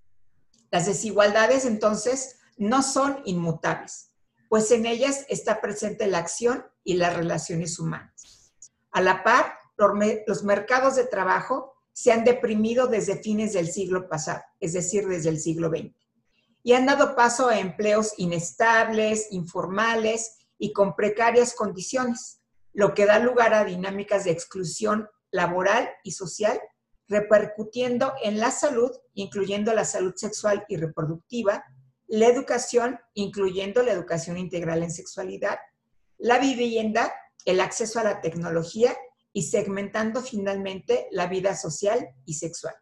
Las 0.71 0.85
desigualdades 0.85 1.65
entonces 1.65 2.39
no 2.57 2.83
son 2.83 3.21
inmutables, 3.25 4.11
pues 4.49 4.69
en 4.71 4.85
ellas 4.85 5.25
está 5.29 5.61
presente 5.61 6.07
la 6.07 6.19
acción 6.19 6.65
y 6.83 6.95
las 6.95 7.15
relaciones 7.15 7.79
humanas. 7.79 8.53
A 8.91 9.01
la 9.01 9.23
par, 9.23 9.53
los 10.27 10.43
mercados 10.43 10.95
de 10.95 11.05
trabajo 11.05 11.73
se 11.93 12.11
han 12.11 12.23
deprimido 12.23 12.87
desde 12.87 13.21
fines 13.21 13.53
del 13.53 13.71
siglo 13.71 14.09
pasado, 14.09 14.41
es 14.59 14.73
decir, 14.73 15.07
desde 15.07 15.29
el 15.29 15.39
siglo 15.39 15.69
XX, 15.69 15.93
y 16.63 16.73
han 16.73 16.85
dado 16.85 17.15
paso 17.15 17.47
a 17.47 17.59
empleos 17.59 18.13
inestables, 18.17 19.27
informales 19.31 20.37
y 20.57 20.73
con 20.73 20.95
precarias 20.95 21.53
condiciones, 21.55 22.41
lo 22.73 22.93
que 22.93 23.05
da 23.05 23.19
lugar 23.19 23.53
a 23.53 23.63
dinámicas 23.63 24.25
de 24.25 24.31
exclusión 24.31 25.09
laboral 25.31 25.89
y 26.03 26.11
social, 26.11 26.59
repercutiendo 27.07 28.13
en 28.23 28.39
la 28.39 28.51
salud, 28.51 28.91
incluyendo 29.13 29.73
la 29.73 29.85
salud 29.85 30.13
sexual 30.15 30.65
y 30.69 30.77
reproductiva, 30.77 31.65
la 32.07 32.27
educación, 32.27 32.99
incluyendo 33.13 33.83
la 33.83 33.91
educación 33.91 34.37
integral 34.37 34.83
en 34.83 34.91
sexualidad, 34.91 35.59
la 36.17 36.39
vivienda, 36.39 37.13
el 37.45 37.59
acceso 37.61 37.99
a 37.99 38.03
la 38.03 38.21
tecnología 38.21 38.95
y 39.33 39.43
segmentando 39.43 40.21
finalmente 40.21 41.07
la 41.11 41.27
vida 41.27 41.55
social 41.55 42.09
y 42.25 42.35
sexual. 42.35 42.75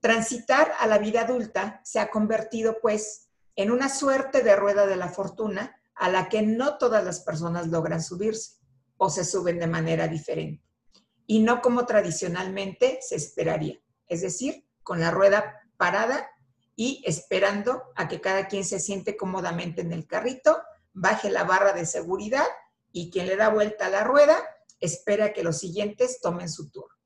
Transitar 0.00 0.72
a 0.78 0.86
la 0.86 0.98
vida 0.98 1.22
adulta 1.22 1.80
se 1.84 1.98
ha 1.98 2.10
convertido, 2.10 2.78
pues, 2.80 3.28
en 3.56 3.70
una 3.70 3.88
suerte 3.88 4.42
de 4.42 4.56
rueda 4.56 4.86
de 4.86 4.96
la 4.96 5.08
fortuna 5.08 5.76
a 5.94 6.08
la 6.08 6.28
que 6.30 6.40
no 6.40 6.78
todas 6.78 7.04
las 7.04 7.20
personas 7.20 7.68
logran 7.68 8.02
subirse 8.02 8.56
o 8.96 9.10
se 9.10 9.24
suben 9.24 9.58
de 9.58 9.66
manera 9.66 10.08
diferente 10.08 10.69
y 11.30 11.38
no 11.38 11.62
como 11.62 11.86
tradicionalmente 11.86 12.98
se 13.02 13.14
esperaría, 13.14 13.80
es 14.08 14.20
decir, 14.20 14.66
con 14.82 14.98
la 14.98 15.12
rueda 15.12 15.60
parada 15.76 16.28
y 16.74 17.04
esperando 17.06 17.84
a 17.94 18.08
que 18.08 18.20
cada 18.20 18.48
quien 18.48 18.64
se 18.64 18.80
siente 18.80 19.16
cómodamente 19.16 19.82
en 19.82 19.92
el 19.92 20.08
carrito, 20.08 20.60
baje 20.92 21.30
la 21.30 21.44
barra 21.44 21.72
de 21.72 21.86
seguridad 21.86 22.46
y 22.90 23.12
quien 23.12 23.28
le 23.28 23.36
da 23.36 23.48
vuelta 23.48 23.86
a 23.86 23.90
la 23.90 24.02
rueda 24.02 24.36
espera 24.80 25.32
que 25.32 25.44
los 25.44 25.58
siguientes 25.58 26.20
tomen 26.20 26.48
su 26.48 26.68
turno. 26.68 26.96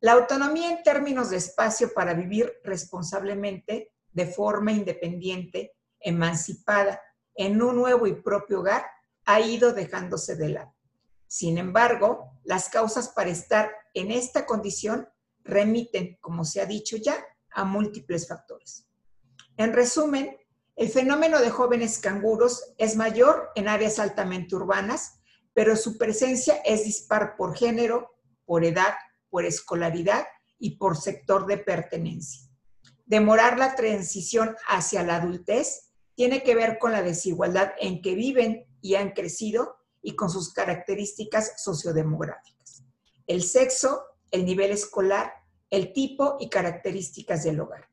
La 0.00 0.14
autonomía 0.14 0.72
en 0.72 0.82
términos 0.82 1.30
de 1.30 1.36
espacio 1.36 1.94
para 1.94 2.14
vivir 2.14 2.52
responsablemente, 2.64 3.92
de 4.10 4.26
forma 4.26 4.72
independiente, 4.72 5.76
emancipada, 6.00 7.00
en 7.36 7.62
un 7.62 7.76
nuevo 7.76 8.08
y 8.08 8.20
propio 8.20 8.58
hogar, 8.58 8.84
ha 9.26 9.40
ido 9.40 9.72
dejándose 9.72 10.34
de 10.34 10.48
lado. 10.48 10.74
Sin 11.32 11.56
embargo, 11.56 12.38
las 12.44 12.68
causas 12.68 13.08
para 13.08 13.30
estar 13.30 13.72
en 13.94 14.10
esta 14.10 14.44
condición 14.44 15.08
remiten, 15.42 16.18
como 16.20 16.44
se 16.44 16.60
ha 16.60 16.66
dicho 16.66 16.98
ya, 16.98 17.24
a 17.52 17.64
múltiples 17.64 18.28
factores. 18.28 18.86
En 19.56 19.72
resumen, 19.72 20.36
el 20.76 20.90
fenómeno 20.90 21.40
de 21.40 21.48
jóvenes 21.48 21.98
canguros 22.00 22.74
es 22.76 22.96
mayor 22.96 23.48
en 23.54 23.66
áreas 23.66 23.98
altamente 23.98 24.54
urbanas, 24.56 25.20
pero 25.54 25.74
su 25.74 25.96
presencia 25.96 26.56
es 26.66 26.84
dispar 26.84 27.34
por 27.38 27.56
género, 27.56 28.10
por 28.44 28.62
edad, 28.62 28.92
por 29.30 29.46
escolaridad 29.46 30.26
y 30.58 30.76
por 30.76 30.98
sector 30.98 31.46
de 31.46 31.56
pertenencia. 31.56 32.46
Demorar 33.06 33.58
la 33.58 33.74
transición 33.74 34.54
hacia 34.68 35.02
la 35.02 35.16
adultez 35.16 35.94
tiene 36.14 36.42
que 36.42 36.54
ver 36.54 36.78
con 36.78 36.92
la 36.92 37.00
desigualdad 37.02 37.72
en 37.80 38.02
que 38.02 38.14
viven 38.14 38.66
y 38.82 38.96
han 38.96 39.12
crecido 39.12 39.81
y 40.02 40.16
con 40.16 40.28
sus 40.30 40.52
características 40.52 41.62
sociodemográficas. 41.62 42.82
El 43.26 43.42
sexo, 43.42 44.04
el 44.30 44.44
nivel 44.44 44.72
escolar, 44.72 45.32
el 45.70 45.92
tipo 45.92 46.36
y 46.40 46.50
características 46.50 47.44
del 47.44 47.60
hogar. 47.60 47.88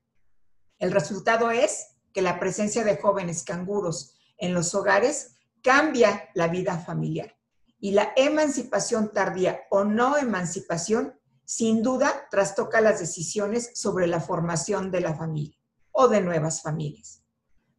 El 0.80 0.92
resultado 0.92 1.52
es 1.52 1.96
que 2.14 2.22
la 2.22 2.40
presencia 2.40 2.84
de 2.84 2.98
jóvenes 2.98 3.44
canguros 3.44 4.16
en 4.38 4.54
los 4.54 4.74
hogares 4.74 5.36
cambia 5.62 6.30
la 6.34 6.48
vida 6.48 6.80
familiar 6.80 7.36
y 7.80 7.92
la 7.92 8.12
emancipación 8.16 9.12
tardía 9.12 9.62
o 9.70 9.84
no 9.84 10.18
emancipación, 10.18 11.20
sin 11.46 11.82
duda, 11.82 12.28
trastoca 12.30 12.82
las 12.82 13.00
decisiones 13.00 13.72
sobre 13.74 14.08
la 14.08 14.20
formación 14.20 14.92
de 14.92 15.02
la 15.02 15.16
familia 15.16 15.58
o 15.92 16.08
de 16.08 16.22
nuevas 16.22 16.62
familias. 16.62 17.24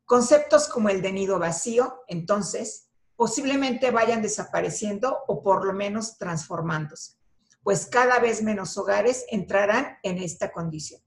Conceptos 0.04 0.68
como 0.68 0.88
el 0.88 1.02
de 1.02 1.12
nido 1.12 1.38
vacío, 1.38 2.02
entonces, 2.08 2.89
posiblemente 3.20 3.90
vayan 3.90 4.22
desapareciendo 4.22 5.18
o 5.28 5.42
por 5.42 5.66
lo 5.66 5.74
menos 5.74 6.16
transformándose, 6.16 7.18
pues 7.62 7.84
cada 7.84 8.18
vez 8.18 8.42
menos 8.42 8.78
hogares 8.78 9.26
entrarán 9.30 9.98
en 10.02 10.16
esta 10.16 10.50
condición. 10.50 11.02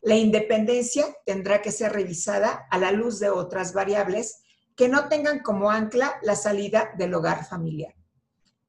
La 0.00 0.16
independencia 0.16 1.06
tendrá 1.24 1.62
que 1.62 1.70
ser 1.70 1.92
revisada 1.92 2.66
a 2.68 2.78
la 2.78 2.90
luz 2.90 3.20
de 3.20 3.30
otras 3.30 3.72
variables 3.72 4.42
que 4.74 4.88
no 4.88 5.08
tengan 5.08 5.38
como 5.38 5.70
ancla 5.70 6.18
la 6.22 6.34
salida 6.34 6.90
del 6.98 7.14
hogar 7.14 7.46
familiar 7.46 7.94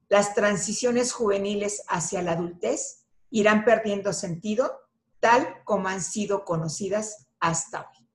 las 0.09 0.33
transiciones 0.33 1.13
juveniles 1.13 1.83
hacia 1.87 2.21
la 2.21 2.33
adultez 2.33 3.05
irán 3.29 3.63
perdiendo 3.63 4.11
sentido 4.11 4.81
tal 5.19 5.63
como 5.63 5.87
han 5.87 6.01
sido 6.01 6.43
conocidas 6.45 7.27
hasta 7.39 7.81
hoy. 7.81 8.09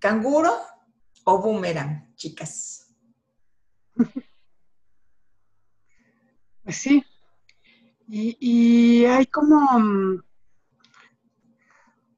¿Canguro 0.00 0.52
o 1.32 1.40
boomerang, 1.40 2.14
chicas? 2.16 2.94
Pues 6.64 6.76
sí. 6.76 7.04
Y, 8.08 9.04
hay 9.04 9.26
como, 9.26 10.22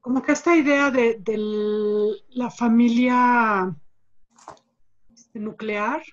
como 0.01 0.21
que 0.21 0.31
esta 0.31 0.55
idea 0.55 0.89
de, 0.89 1.19
de 1.19 1.37
la 2.29 2.49
familia 2.49 3.75
este, 5.13 5.39
nuclear, 5.39 6.03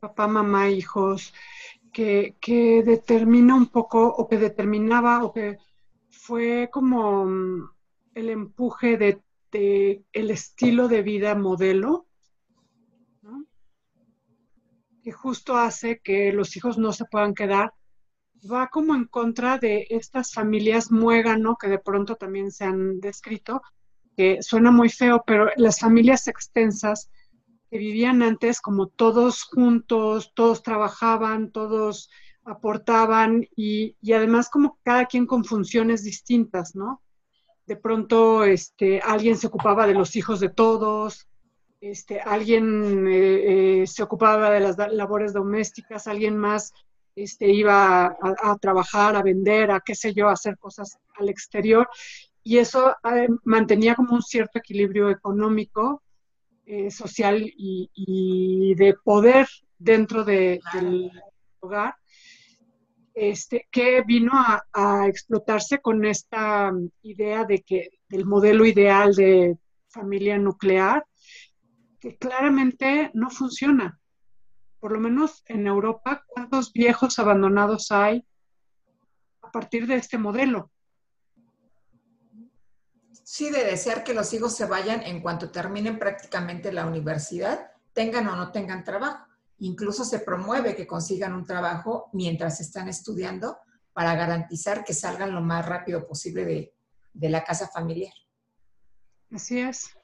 Papá, 0.00 0.26
mamá, 0.26 0.68
hijos, 0.68 1.32
que, 1.92 2.36
que 2.40 2.82
determina 2.82 3.54
un 3.54 3.66
poco 3.66 4.06
o 4.06 4.28
que 4.28 4.36
determinaba 4.36 5.24
o 5.24 5.32
que 5.32 5.58
fue 6.10 6.68
como 6.70 7.24
mm, 7.24 7.70
el 8.14 8.28
empuje 8.30 8.96
de, 8.96 9.22
el 9.52 10.30
estilo 10.30 10.88
de 10.88 11.02
vida 11.02 11.34
modelo, 11.34 12.06
que 15.02 15.12
justo 15.12 15.56
hace 15.56 16.00
que 16.00 16.32
los 16.32 16.56
hijos 16.56 16.78
no 16.78 16.92
se 16.92 17.04
puedan 17.04 17.34
quedar, 17.34 17.72
va 18.50 18.68
como 18.68 18.94
en 18.94 19.04
contra 19.04 19.58
de 19.58 19.86
estas 19.90 20.32
familias 20.32 20.90
muégano 20.90 21.56
que 21.60 21.68
de 21.68 21.78
pronto 21.78 22.16
también 22.16 22.50
se 22.50 22.64
han 22.64 23.00
descrito, 23.00 23.62
que 24.16 24.42
suena 24.42 24.70
muy 24.70 24.88
feo, 24.88 25.22
pero 25.26 25.50
las 25.56 25.78
familias 25.78 26.26
extensas 26.26 27.10
que 27.70 27.78
vivían 27.78 28.22
antes 28.22 28.60
como 28.60 28.88
todos 28.88 29.44
juntos, 29.44 30.32
todos 30.34 30.62
trabajaban, 30.62 31.52
todos 31.52 32.10
aportaban 32.44 33.46
y, 33.56 33.96
y, 34.00 34.12
además 34.12 34.48
como 34.48 34.78
cada 34.84 35.06
quien 35.06 35.26
con 35.26 35.44
funciones 35.44 36.04
distintas, 36.04 36.76
¿no? 36.76 37.02
De 37.66 37.76
pronto 37.76 38.44
este, 38.44 39.00
alguien 39.00 39.36
se 39.36 39.48
ocupaba 39.48 39.86
de 39.86 39.94
los 39.94 40.14
hijos 40.14 40.40
de 40.40 40.50
todos, 40.50 41.26
este, 41.80 42.20
alguien 42.20 43.06
eh, 43.06 43.82
eh, 43.82 43.86
se 43.86 44.02
ocupaba 44.02 44.50
de 44.50 44.60
las 44.60 44.76
labores 44.92 45.32
domésticas, 45.32 46.06
alguien 46.06 46.36
más 46.36 46.72
este, 47.14 47.48
iba 47.50 48.06
a, 48.06 48.56
trabajar, 48.60 49.16
a 49.16 49.22
vender, 49.22 49.70
a 49.70 49.80
qué 49.80 49.94
sé 49.94 50.12
yo, 50.14 50.28
a 50.28 50.32
hacer 50.32 50.58
cosas 50.58 50.98
al 51.18 51.28
exterior. 51.28 51.88
Y 52.42 52.58
eso 52.58 52.94
eh, 53.12 53.28
mantenía 53.44 53.94
como 53.94 54.14
un 54.14 54.22
cierto 54.22 54.58
equilibrio 54.58 55.10
económico, 55.10 56.02
social 56.90 57.48
y, 57.56 58.74
de 58.74 58.94
poder 59.04 59.46
dentro 59.78 60.24
del 60.24 60.60
hogar, 61.60 61.94
este, 63.16 63.66
que 63.70 64.02
vino 64.02 64.32
a, 64.34 64.62
a, 64.74 65.06
explotarse 65.08 65.80
con 65.80 66.04
esta 66.04 66.70
idea 67.00 67.44
de 67.44 67.62
que 67.62 67.88
del 68.08 68.26
modelo 68.26 68.66
ideal 68.66 69.14
de 69.14 69.56
familia 69.88 70.36
nuclear, 70.36 71.06
que 71.98 72.18
claramente 72.18 73.10
no 73.14 73.30
funciona. 73.30 73.98
Por 74.78 74.92
lo 74.92 75.00
menos 75.00 75.42
en 75.46 75.66
Europa, 75.66 76.24
¿cuántos 76.28 76.72
viejos 76.74 77.18
abandonados 77.18 77.90
hay 77.90 78.22
a 79.40 79.50
partir 79.50 79.86
de 79.86 79.96
este 79.96 80.18
modelo? 80.18 80.70
Sí, 83.24 83.50
de 83.50 83.64
desear 83.64 84.04
que 84.04 84.14
los 84.14 84.32
hijos 84.34 84.54
se 84.54 84.66
vayan 84.66 85.02
en 85.02 85.20
cuanto 85.22 85.50
terminen 85.50 85.98
prácticamente 85.98 86.70
la 86.70 86.86
universidad, 86.86 87.72
tengan 87.94 88.28
o 88.28 88.36
no 88.36 88.52
tengan 88.52 88.84
trabajo. 88.84 89.25
Incluso 89.58 90.04
se 90.04 90.20
promueve 90.20 90.76
que 90.76 90.86
consigan 90.86 91.32
un 91.32 91.44
trabajo 91.44 92.10
mientras 92.12 92.60
están 92.60 92.88
estudiando 92.88 93.58
para 93.92 94.14
garantizar 94.14 94.84
que 94.84 94.92
salgan 94.92 95.34
lo 95.34 95.40
más 95.40 95.64
rápido 95.66 96.06
posible 96.06 96.44
de, 96.44 96.74
de 97.14 97.28
la 97.30 97.42
casa 97.44 97.68
familiar. 97.68 98.12
Así 99.30 99.58
es. 99.58 99.96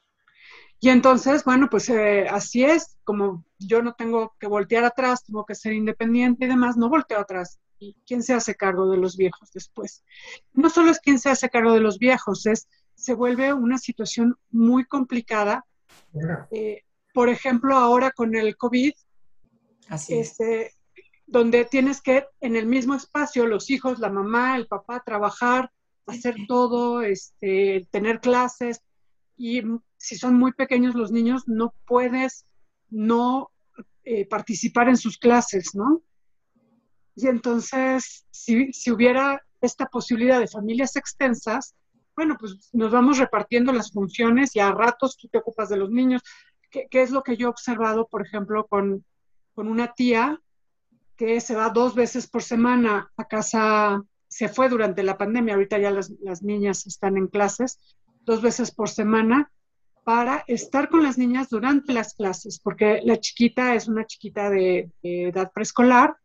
Y 0.79 0.89
entonces, 0.89 1.45
bueno, 1.45 1.69
pues 1.69 1.87
eh, 1.89 2.27
así 2.29 2.65
es, 2.65 2.97
como 3.05 3.45
yo 3.57 3.81
no 3.81 3.93
tengo 3.93 4.35
que 4.37 4.47
voltear 4.47 4.83
atrás, 4.83 5.23
tengo 5.23 5.45
que 5.45 5.55
ser 5.55 5.71
independiente 5.71 6.43
y 6.43 6.49
demás, 6.49 6.75
no 6.75 6.89
volteo 6.89 7.19
atrás. 7.19 7.59
¿Y 7.79 7.95
quién 8.05 8.21
se 8.21 8.33
hace 8.33 8.55
cargo 8.55 8.89
de 8.89 8.97
los 8.97 9.15
viejos 9.15 9.49
después? 9.53 10.03
No 10.51 10.69
solo 10.69 10.91
es 10.91 10.99
quién 10.99 11.19
se 11.19 11.29
hace 11.29 11.49
cargo 11.49 11.73
de 11.73 11.79
los 11.79 11.99
viejos, 11.99 12.45
es 12.47 12.67
se 12.95 13.13
vuelve 13.13 13.53
una 13.53 13.77
situación 13.77 14.35
muy 14.51 14.85
complicada. 14.85 15.65
Eh, 16.51 16.81
por 17.13 17.29
ejemplo, 17.29 17.77
ahora 17.77 18.11
con 18.11 18.35
el 18.35 18.57
COVID, 18.57 18.93
así 19.89 20.15
es. 20.15 20.31
Este, 20.31 20.73
donde 21.25 21.65
tienes 21.65 22.01
que 22.01 22.25
en 22.41 22.55
el 22.55 22.67
mismo 22.67 22.95
espacio, 22.95 23.47
los 23.47 23.69
hijos, 23.69 23.99
la 23.99 24.09
mamá, 24.09 24.55
el 24.55 24.67
papá, 24.67 25.01
trabajar, 25.05 25.71
hacer 26.05 26.35
todo, 26.47 27.01
este, 27.01 27.87
tener 27.91 28.19
clases, 28.19 28.81
y 29.37 29.61
si 29.97 30.17
son 30.17 30.37
muy 30.37 30.53
pequeños 30.53 30.95
los 30.95 31.11
niños, 31.11 31.43
no 31.47 31.73
puedes 31.85 32.45
no 32.89 33.51
eh, 34.03 34.27
participar 34.27 34.89
en 34.89 34.97
sus 34.97 35.17
clases, 35.17 35.73
¿no? 35.73 36.03
Y 37.15 37.27
entonces, 37.27 38.25
si, 38.31 38.69
hubiera 38.91 39.41
esta 39.61 39.85
posibilidad 39.85 40.39
de 40.39 40.47
familias 40.47 40.95
extensas, 40.95 41.73
bueno, 42.15 42.35
pues 42.39 42.69
nos 42.73 42.91
vamos 42.91 43.17
repartiendo 43.17 43.71
las 43.71 43.91
funciones 43.91 44.55
y 44.55 44.59
a 44.59 44.71
ratos 44.71 45.17
tú 45.17 45.27
te 45.29 45.39
ocupas 45.39 45.69
de 45.69 45.77
los 45.77 45.89
niños, 45.89 46.21
¿Qué 46.69 47.03
es 47.03 47.11
lo 47.11 47.21
que 47.21 47.37
yo 47.37 47.45
he 47.45 47.49
observado, 47.51 48.07
por 48.07 48.25
ejemplo, 48.25 48.65
con, 48.65 49.05
una 49.55 49.93
tía 49.93 50.39
que 51.15 51.39
se 51.41 51.55
va 51.55 51.69
dos 51.69 51.95
veces 51.95 52.27
por 52.27 52.43
semana 52.43 53.11
a 53.17 53.25
casa, 53.25 54.03
se 54.27 54.49
fue 54.49 54.69
durante 54.69 55.03
la 55.03 55.17
pandemia, 55.17 55.53
ahorita 55.53 55.77
ya 55.77 55.91
las, 55.91 56.11
niñas 56.41 56.87
están 56.87 57.17
en 57.17 57.27
clases, 57.27 57.79
dos 58.21 58.41
veces 58.41 58.71
por 58.71 58.89
semana 58.89 59.51
para 60.03 60.43
estar 60.47 60.89
con 60.89 61.03
las 61.03 61.17
niñas 61.17 61.49
durante 61.49 61.93
las 61.93 62.13
clases, 62.13 62.59
porque 62.59 63.01
la 63.03 63.19
chiquita 63.19 63.75
es 63.75 63.87
una 63.87 64.05
chiquita 64.05 64.49
de, 64.49 64.91
edad 65.01 65.51
preescolar 65.53 66.17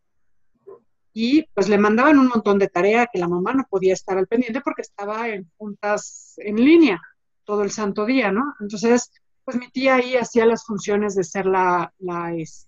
y 1.12 1.42
pues 1.54 1.68
le 1.68 1.78
mandaban 1.78 2.18
un 2.18 2.28
montón 2.28 2.58
de 2.58 2.68
tarea 2.68 3.08
que 3.12 3.18
la 3.18 3.28
mamá 3.28 3.52
no 3.52 3.66
podía 3.68 3.92
estar 3.92 4.18
al 4.18 4.26
pendiente 4.26 4.60
porque 4.60 4.82
estaba 4.82 5.28
en 5.28 5.50
juntas 5.56 6.34
en 6.38 6.56
línea 6.56 7.00
todo 7.44 7.62
el 7.62 7.70
santo 7.70 8.04
día, 8.04 8.30
¿no? 8.30 8.54
Entonces, 8.60 9.10
pues 9.44 9.56
mi 9.56 9.70
tía 9.70 9.96
ahí 9.96 10.16
hacía 10.16 10.44
las 10.44 10.64
funciones 10.66 11.14
de 11.14 11.24
ser 11.24 11.46
la... 11.46 11.92
La, 11.98 12.34
es, 12.34 12.67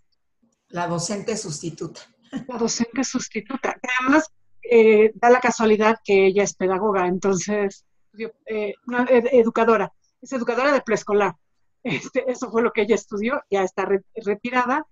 la 0.70 0.86
docente 0.86 1.36
sustituta. 1.36 2.00
La 2.48 2.58
docente 2.58 3.04
sustituta. 3.04 3.76
Además, 4.00 4.30
eh, 4.62 5.12
da 5.14 5.30
la 5.30 5.40
casualidad 5.40 5.98
que 6.04 6.26
ella 6.26 6.44
es 6.44 6.54
pedagoga, 6.54 7.06
entonces 7.06 7.84
eh, 8.46 8.74
una 8.86 9.04
educadora, 9.08 9.92
es 10.20 10.32
educadora 10.32 10.72
de 10.72 10.82
preescolar. 10.82 11.34
Este, 11.82 12.30
eso 12.30 12.50
fue 12.50 12.60
lo 12.60 12.72
que 12.72 12.82
ella 12.82 12.94
estudió, 12.94 13.42
ya 13.50 13.62
está 13.62 13.88
retirada, 14.14 14.86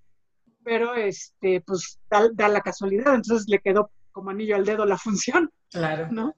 pero 0.64 0.94
este, 0.94 1.60
pues 1.60 2.00
da, 2.08 2.48
la 2.48 2.62
casualidad, 2.62 3.14
entonces 3.14 3.46
le 3.46 3.58
quedó 3.58 3.90
como 4.10 4.30
anillo 4.30 4.56
al 4.56 4.64
dedo 4.64 4.86
la 4.86 4.96
función. 4.96 5.52
Claro. 5.70 6.08
¿no? 6.10 6.34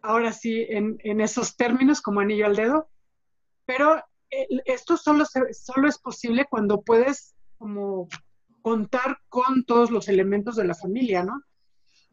Ahora 0.00 0.32
sí, 0.32 0.64
en, 0.68 0.98
en 1.02 1.20
esos 1.20 1.56
términos, 1.56 2.00
como 2.00 2.20
anillo 2.20 2.46
al 2.46 2.54
dedo, 2.54 2.90
pero 3.66 3.98
eh, 4.30 4.46
esto 4.66 4.96
solo, 4.96 5.24
solo 5.50 5.88
es 5.88 5.98
posible 5.98 6.46
cuando 6.48 6.82
puedes 6.82 7.34
como 7.58 8.08
contar 8.62 9.18
con 9.28 9.64
todos 9.64 9.90
los 9.90 10.08
elementos 10.08 10.56
de 10.56 10.64
la 10.64 10.74
familia, 10.74 11.24
¿no? 11.24 11.42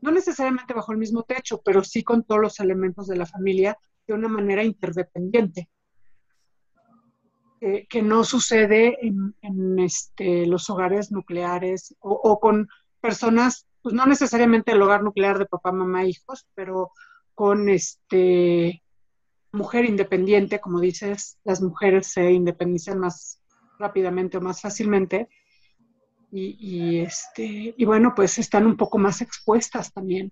No 0.01 0.11
necesariamente 0.11 0.73
bajo 0.73 0.91
el 0.91 0.97
mismo 0.97 1.23
techo, 1.23 1.61
pero 1.63 1.83
sí 1.83 2.03
con 2.03 2.23
todos 2.23 2.41
los 2.41 2.59
elementos 2.59 3.07
de 3.07 3.17
la 3.17 3.25
familia 3.25 3.77
de 4.07 4.13
una 4.13 4.27
manera 4.27 4.63
interdependiente, 4.63 5.69
eh, 7.61 7.85
que 7.87 8.01
no 8.01 8.23
sucede 8.23 8.97
en, 9.01 9.79
este, 9.79 10.45
los 10.47 10.69
hogares 10.69 11.11
nucleares 11.11 11.95
o, 11.99 12.39
con 12.39 12.67
personas, 13.01 13.67
pues 13.81 13.93
no 13.93 14.05
necesariamente 14.05 14.71
el 14.71 14.81
hogar 14.81 15.03
nuclear 15.03 15.37
de 15.37 15.45
papá, 15.45 15.71
mamá, 15.71 16.05
hijos, 16.05 16.47
pero 16.55 16.91
con 17.35 17.69
este 17.69 18.81
mujer 19.51 19.85
independiente, 19.85 20.59
como 20.59 20.79
dices, 20.79 21.39
las 21.43 21.61
mujeres 21.61 22.07
se 22.07 22.31
independizan 22.31 22.99
más 22.99 23.41
rápidamente 23.77 24.37
o 24.37 24.41
más 24.41 24.61
fácilmente. 24.61 25.29
Y, 26.31 26.57
y, 26.59 26.99
este, 26.99 27.73
y 27.75 27.85
bueno, 27.85 28.13
pues 28.15 28.37
están 28.37 28.65
un 28.65 28.77
poco 28.77 28.97
más 28.97 29.21
expuestas 29.21 29.91
también. 29.91 30.31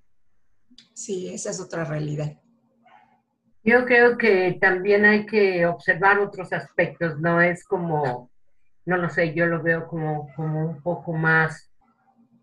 Sí, 0.93 1.33
esa 1.33 1.49
es 1.49 1.59
otra 1.59 1.83
realidad. 1.85 2.37
Yo 3.63 3.85
creo 3.85 4.17
que 4.17 4.57
también 4.61 5.05
hay 5.05 5.25
que 5.25 5.65
observar 5.65 6.19
otros 6.19 6.53
aspectos, 6.53 7.19
¿no? 7.19 7.41
Es 7.41 7.65
como, 7.65 8.31
no 8.85 8.97
lo 8.97 9.09
sé, 9.09 9.33
yo 9.33 9.45
lo 9.45 9.61
veo 9.61 9.87
como, 9.87 10.33
como 10.35 10.69
un 10.69 10.81
poco 10.81 11.11
más 11.11 11.69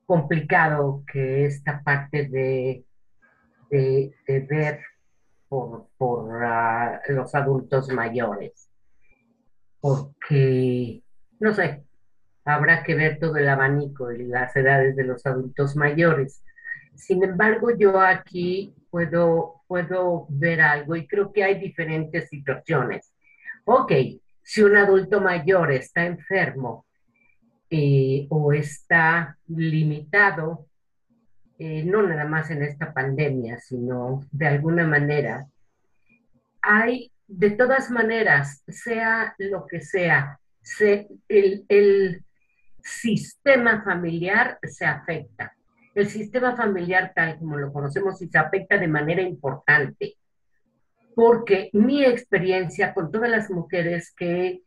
complicado 0.04 1.02
que 1.10 1.46
esta 1.46 1.82
parte 1.82 2.28
de, 2.28 2.84
de, 3.70 4.12
ver 4.26 4.80
por, 5.48 5.88
por 5.96 6.44
ah, 6.44 7.00
los 7.08 7.34
adultos 7.34 7.88
mayores. 7.88 8.68
Porque, 9.80 11.02
no 11.40 11.54
sé, 11.54 11.84
habrá 12.44 12.82
que 12.82 12.94
ver 12.94 13.18
todo 13.18 13.36
el 13.36 13.48
abanico 13.48 14.12
y 14.12 14.24
las 14.24 14.54
edades 14.56 14.96
de 14.96 15.04
los 15.04 15.24
adultos 15.26 15.76
mayores. 15.76 16.42
Sin 16.94 17.24
embargo, 17.24 17.76
yo 17.76 18.00
aquí 18.00 18.74
puedo, 18.90 19.62
puedo 19.66 20.26
ver 20.28 20.60
algo 20.60 20.94
y 20.94 21.06
creo 21.06 21.32
que 21.32 21.42
hay 21.42 21.58
diferentes 21.58 22.28
situaciones. 22.28 23.12
Ok, 23.64 23.92
si 24.42 24.62
un 24.62 24.76
adulto 24.76 25.20
mayor 25.20 25.72
está 25.72 26.04
enfermo 26.04 26.86
eh, 27.70 28.26
o 28.28 28.52
está 28.52 29.38
limitado, 29.48 30.66
eh, 31.58 31.82
no 31.84 32.02
nada 32.02 32.24
más 32.24 32.50
en 32.50 32.62
esta 32.62 32.92
pandemia, 32.92 33.58
sino 33.58 34.20
de 34.30 34.46
alguna 34.46 34.86
manera, 34.86 35.46
hay 36.60 37.10
de 37.26 37.50
todas 37.50 37.90
maneras, 37.90 38.62
sea 38.68 39.34
lo 39.38 39.66
que 39.66 39.80
sea, 39.80 40.38
el 41.28 42.24
sistema 42.84 43.82
familiar 43.82 44.58
se 44.62 44.84
afecta 44.84 45.54
el 45.94 46.08
sistema 46.08 46.56
familiar 46.56 47.12
tal 47.14 47.38
como 47.38 47.56
lo 47.56 47.72
conocemos 47.72 48.20
y 48.20 48.28
se 48.28 48.38
afecta 48.38 48.78
de 48.78 48.88
manera 48.88 49.22
importante. 49.22 50.16
Porque 51.14 51.70
mi 51.72 52.04
experiencia 52.04 52.92
con 52.92 53.12
todas 53.12 53.30
las 53.30 53.48
mujeres 53.50 54.12
que, 54.16 54.62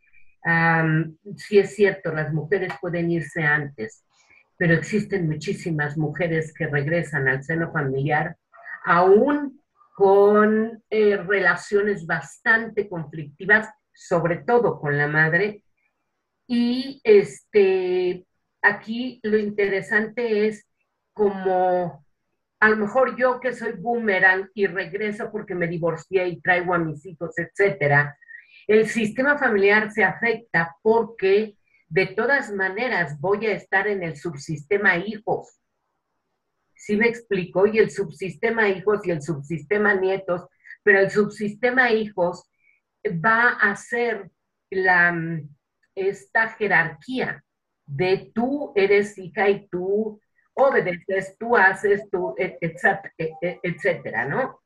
si 1.36 1.58
es 1.58 1.74
cierto, 1.74 2.12
las 2.12 2.32
mujeres 2.32 2.72
pueden 2.80 3.10
irse 3.10 3.42
antes, 3.42 4.04
pero 4.56 4.74
existen 4.74 5.28
muchísimas 5.28 5.98
mujeres 5.98 6.54
que 6.54 6.66
regresan 6.66 7.28
al 7.28 7.44
seno 7.44 7.70
familiar 7.70 8.36
aún 8.84 9.60
con 9.94 10.82
eh, 10.88 11.16
relaciones 11.16 12.06
bastante 12.06 12.88
conflictivas, 12.88 13.68
sobre 13.92 14.38
todo 14.38 14.80
con 14.80 14.96
la 14.96 15.08
madre. 15.08 15.62
Y 16.48 17.00
este, 17.04 18.26
aquí 18.62 19.20
lo 19.22 19.38
interesante 19.38 20.48
es 20.48 20.66
como 21.12 22.04
a 22.60 22.70
lo 22.70 22.76
mejor 22.76 23.16
yo 23.16 23.38
que 23.38 23.52
soy 23.52 23.72
boomerang 23.72 24.48
y 24.54 24.66
regreso 24.66 25.30
porque 25.30 25.54
me 25.54 25.68
divorcié 25.68 26.26
y 26.26 26.40
traigo 26.40 26.74
a 26.74 26.78
mis 26.78 27.04
hijos, 27.06 27.38
etcétera, 27.38 28.18
el 28.66 28.88
sistema 28.88 29.38
familiar 29.38 29.92
se 29.92 30.02
afecta 30.04 30.74
porque 30.82 31.56
de 31.88 32.06
todas 32.06 32.50
maneras 32.52 33.20
voy 33.20 33.46
a 33.46 33.52
estar 33.52 33.86
en 33.86 34.02
el 34.02 34.16
subsistema 34.16 34.96
hijos. 34.96 35.60
¿Sí 36.74 36.96
me 36.96 37.08
explico? 37.08 37.66
Y 37.66 37.78
el 37.78 37.90
subsistema 37.90 38.68
hijos 38.68 39.06
y 39.06 39.10
el 39.10 39.22
subsistema 39.22 39.94
nietos, 39.94 40.46
pero 40.82 41.00
el 41.00 41.10
subsistema 41.10 41.92
hijos 41.92 42.50
va 43.04 43.50
a 43.50 43.76
ser 43.76 44.30
la, 44.70 45.14
esta 45.98 46.48
jerarquía 46.50 47.42
de 47.86 48.30
tú 48.34 48.72
eres 48.74 49.16
hija 49.18 49.48
y 49.48 49.68
tú 49.68 50.20
obedeces, 50.54 51.36
tú 51.38 51.56
haces, 51.56 52.08
tú, 52.10 52.34
e, 52.36 52.58
e, 52.60 53.60
etcétera, 53.62 54.24
¿no? 54.24 54.60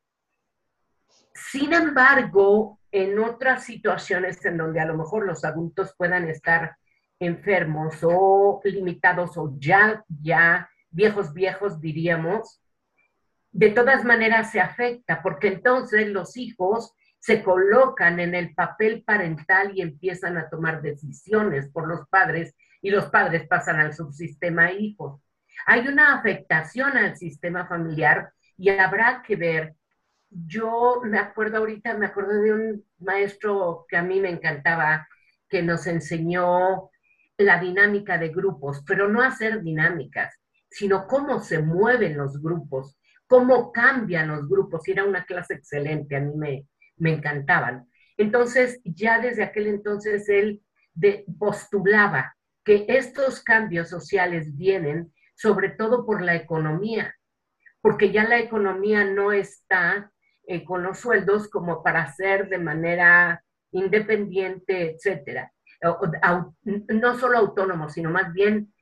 Sin 1.34 1.72
embargo, 1.72 2.78
en 2.90 3.18
otras 3.18 3.64
situaciones 3.64 4.44
en 4.44 4.56
donde 4.58 4.80
a 4.80 4.86
lo 4.86 4.96
mejor 4.96 5.26
los 5.26 5.44
adultos 5.44 5.94
puedan 5.96 6.28
estar 6.28 6.76
enfermos 7.18 7.98
o 8.02 8.60
limitados 8.64 9.36
o 9.36 9.54
ya, 9.58 10.04
ya 10.08 10.68
viejos, 10.90 11.32
viejos 11.32 11.80
diríamos, 11.80 12.60
de 13.50 13.70
todas 13.70 14.04
maneras 14.04 14.50
se 14.50 14.60
afecta 14.60 15.22
porque 15.22 15.48
entonces 15.48 16.08
los 16.08 16.36
hijos 16.36 16.94
se 17.22 17.40
colocan 17.44 18.18
en 18.18 18.34
el 18.34 18.52
papel 18.52 19.04
parental 19.04 19.70
y 19.76 19.80
empiezan 19.80 20.36
a 20.38 20.48
tomar 20.50 20.82
decisiones 20.82 21.68
por 21.68 21.86
los 21.86 22.08
padres 22.08 22.56
y 22.80 22.90
los 22.90 23.04
padres 23.10 23.46
pasan 23.46 23.78
al 23.78 23.94
subsistema 23.94 24.72
hijos. 24.72 25.22
Hay 25.66 25.86
una 25.86 26.16
afectación 26.18 26.96
al 26.96 27.16
sistema 27.16 27.68
familiar 27.68 28.32
y 28.58 28.70
habrá 28.70 29.22
que 29.24 29.36
ver. 29.36 29.76
Yo 30.30 31.00
me 31.04 31.20
acuerdo 31.20 31.58
ahorita, 31.58 31.94
me 31.94 32.06
acuerdo 32.06 32.42
de 32.42 32.52
un 32.54 32.84
maestro 32.98 33.86
que 33.88 33.96
a 33.96 34.02
mí 34.02 34.18
me 34.18 34.30
encantaba, 34.30 35.06
que 35.48 35.62
nos 35.62 35.86
enseñó 35.86 36.90
la 37.38 37.60
dinámica 37.60 38.18
de 38.18 38.30
grupos, 38.30 38.82
pero 38.84 39.08
no 39.08 39.22
hacer 39.22 39.62
dinámicas, 39.62 40.40
sino 40.68 41.06
cómo 41.06 41.38
se 41.38 41.60
mueven 41.60 42.16
los 42.16 42.42
grupos, 42.42 42.98
cómo 43.28 43.70
cambian 43.70 44.26
los 44.26 44.48
grupos. 44.48 44.88
Y 44.88 44.90
era 44.90 45.04
una 45.04 45.24
clase 45.24 45.54
excelente, 45.54 46.16
a 46.16 46.20
mí 46.20 46.34
me, 46.34 46.66
me 47.02 47.12
encantaban. 47.12 47.88
Entonces, 48.16 48.80
ya 48.84 49.18
desde 49.20 49.42
aquel 49.42 49.66
entonces 49.66 50.28
él 50.28 50.62
postulaba 51.38 52.36
que 52.64 52.84
estos 52.88 53.42
cambios 53.42 53.88
sociales 53.88 54.56
vienen 54.56 55.12
sobre 55.34 55.70
todo 55.70 56.06
por 56.06 56.22
la 56.22 56.36
economía, 56.36 57.16
porque 57.80 58.12
ya 58.12 58.22
la 58.24 58.38
economía 58.38 59.04
no 59.04 59.32
está 59.32 60.12
eh, 60.46 60.64
con 60.64 60.84
los 60.84 61.00
sueldos 61.00 61.48
como 61.48 61.82
para 61.82 62.02
hacer 62.02 62.48
de 62.48 62.58
manera 62.58 63.42
independiente, 63.72 64.92
etcétera. 64.92 65.52
no 66.62 67.18
solo 67.18 67.38
autónomo, 67.38 67.88
sino 67.88 68.10
más 68.10 68.32
bien 68.32 68.72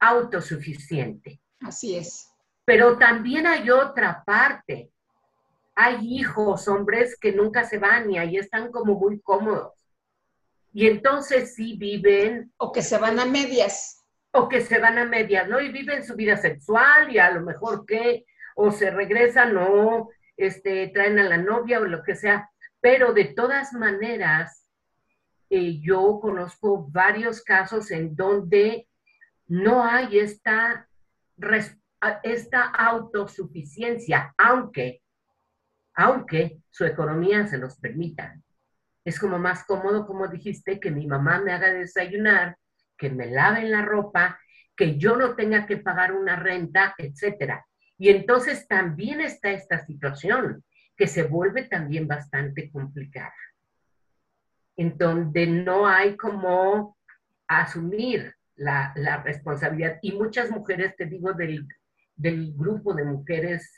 autosuficiente. 0.00 1.40
Así 1.60 1.96
es. 1.96 2.32
Pero 2.64 2.98
también 2.98 3.46
hay 3.46 3.70
otra 3.70 4.24
parte. 4.24 4.90
Hay 5.82 5.98
hijos, 6.02 6.68
hombres 6.68 7.18
que 7.18 7.32
nunca 7.32 7.64
se 7.64 7.78
van 7.78 8.10
y 8.10 8.18
ahí 8.18 8.36
están 8.36 8.70
como 8.70 8.98
muy 8.98 9.20
cómodos. 9.20 9.72
Y 10.72 10.86
entonces 10.86 11.54
sí 11.54 11.76
viven. 11.78 12.52
O 12.58 12.70
que 12.70 12.82
se 12.82 12.98
van 12.98 13.18
a 13.18 13.24
medias 13.24 14.00
o 14.32 14.48
que 14.48 14.60
se 14.60 14.78
van 14.78 14.98
a 14.98 15.04
medias, 15.04 15.48
¿no? 15.48 15.60
Y 15.60 15.70
viven 15.70 16.04
su 16.04 16.14
vida 16.14 16.36
sexual 16.36 17.12
y 17.12 17.18
a 17.18 17.30
lo 17.30 17.42
mejor 17.42 17.84
que, 17.84 18.24
o 18.54 18.70
se 18.70 18.90
regresan 18.90 19.56
o 19.56 20.10
este, 20.36 20.88
traen 20.88 21.18
a 21.18 21.24
la 21.24 21.36
novia 21.36 21.80
o 21.80 21.84
lo 21.84 22.02
que 22.02 22.14
sea. 22.14 22.48
Pero 22.80 23.12
de 23.12 23.24
todas 23.24 23.72
maneras, 23.72 24.66
eh, 25.50 25.80
yo 25.80 26.20
conozco 26.20 26.86
varios 26.90 27.42
casos 27.42 27.90
en 27.90 28.14
donde 28.14 28.88
no 29.48 29.84
hay 29.84 30.20
esta, 30.20 30.88
esta 32.22 32.62
autosuficiencia, 32.66 34.32
aunque, 34.38 35.02
aunque 36.00 36.62
su 36.70 36.86
economía 36.86 37.46
se 37.46 37.58
los 37.58 37.76
permita. 37.76 38.40
Es 39.04 39.20
como 39.20 39.38
más 39.38 39.64
cómodo, 39.64 40.06
como 40.06 40.28
dijiste, 40.28 40.80
que 40.80 40.90
mi 40.90 41.06
mamá 41.06 41.40
me 41.40 41.52
haga 41.52 41.70
desayunar 41.72 42.56
que 42.96 43.10
me 43.10 43.26
laven 43.26 43.70
la 43.70 43.82
ropa, 43.82 44.38
que 44.74 44.98
yo 44.98 45.16
no 45.16 45.34
tenga 45.34 45.66
que 45.66 45.76
pagar 45.76 46.12
una 46.12 46.36
renta, 46.36 46.94
etcétera. 46.96 47.66
Y 47.98 48.08
entonces 48.08 48.66
también 48.66 49.20
está 49.20 49.50
esta 49.50 49.84
situación 49.84 50.64
que 50.96 51.06
se 51.06 51.22
vuelve 51.22 51.64
también 51.64 52.08
bastante 52.08 52.70
complicada, 52.70 53.34
en 54.76 54.96
donde 54.96 55.46
no 55.46 55.86
hay 55.86 56.16
como 56.16 56.96
asumir 57.46 58.34
la, 58.56 59.22
responsabilidad. 59.22 59.98
Y 60.00 60.12
muchas 60.12 60.50
mujeres, 60.50 60.96
te 60.96 61.04
digo, 61.04 61.34
del, 61.34 61.66
grupo 62.54 62.94
de 62.94 63.04
mujeres 63.04 63.70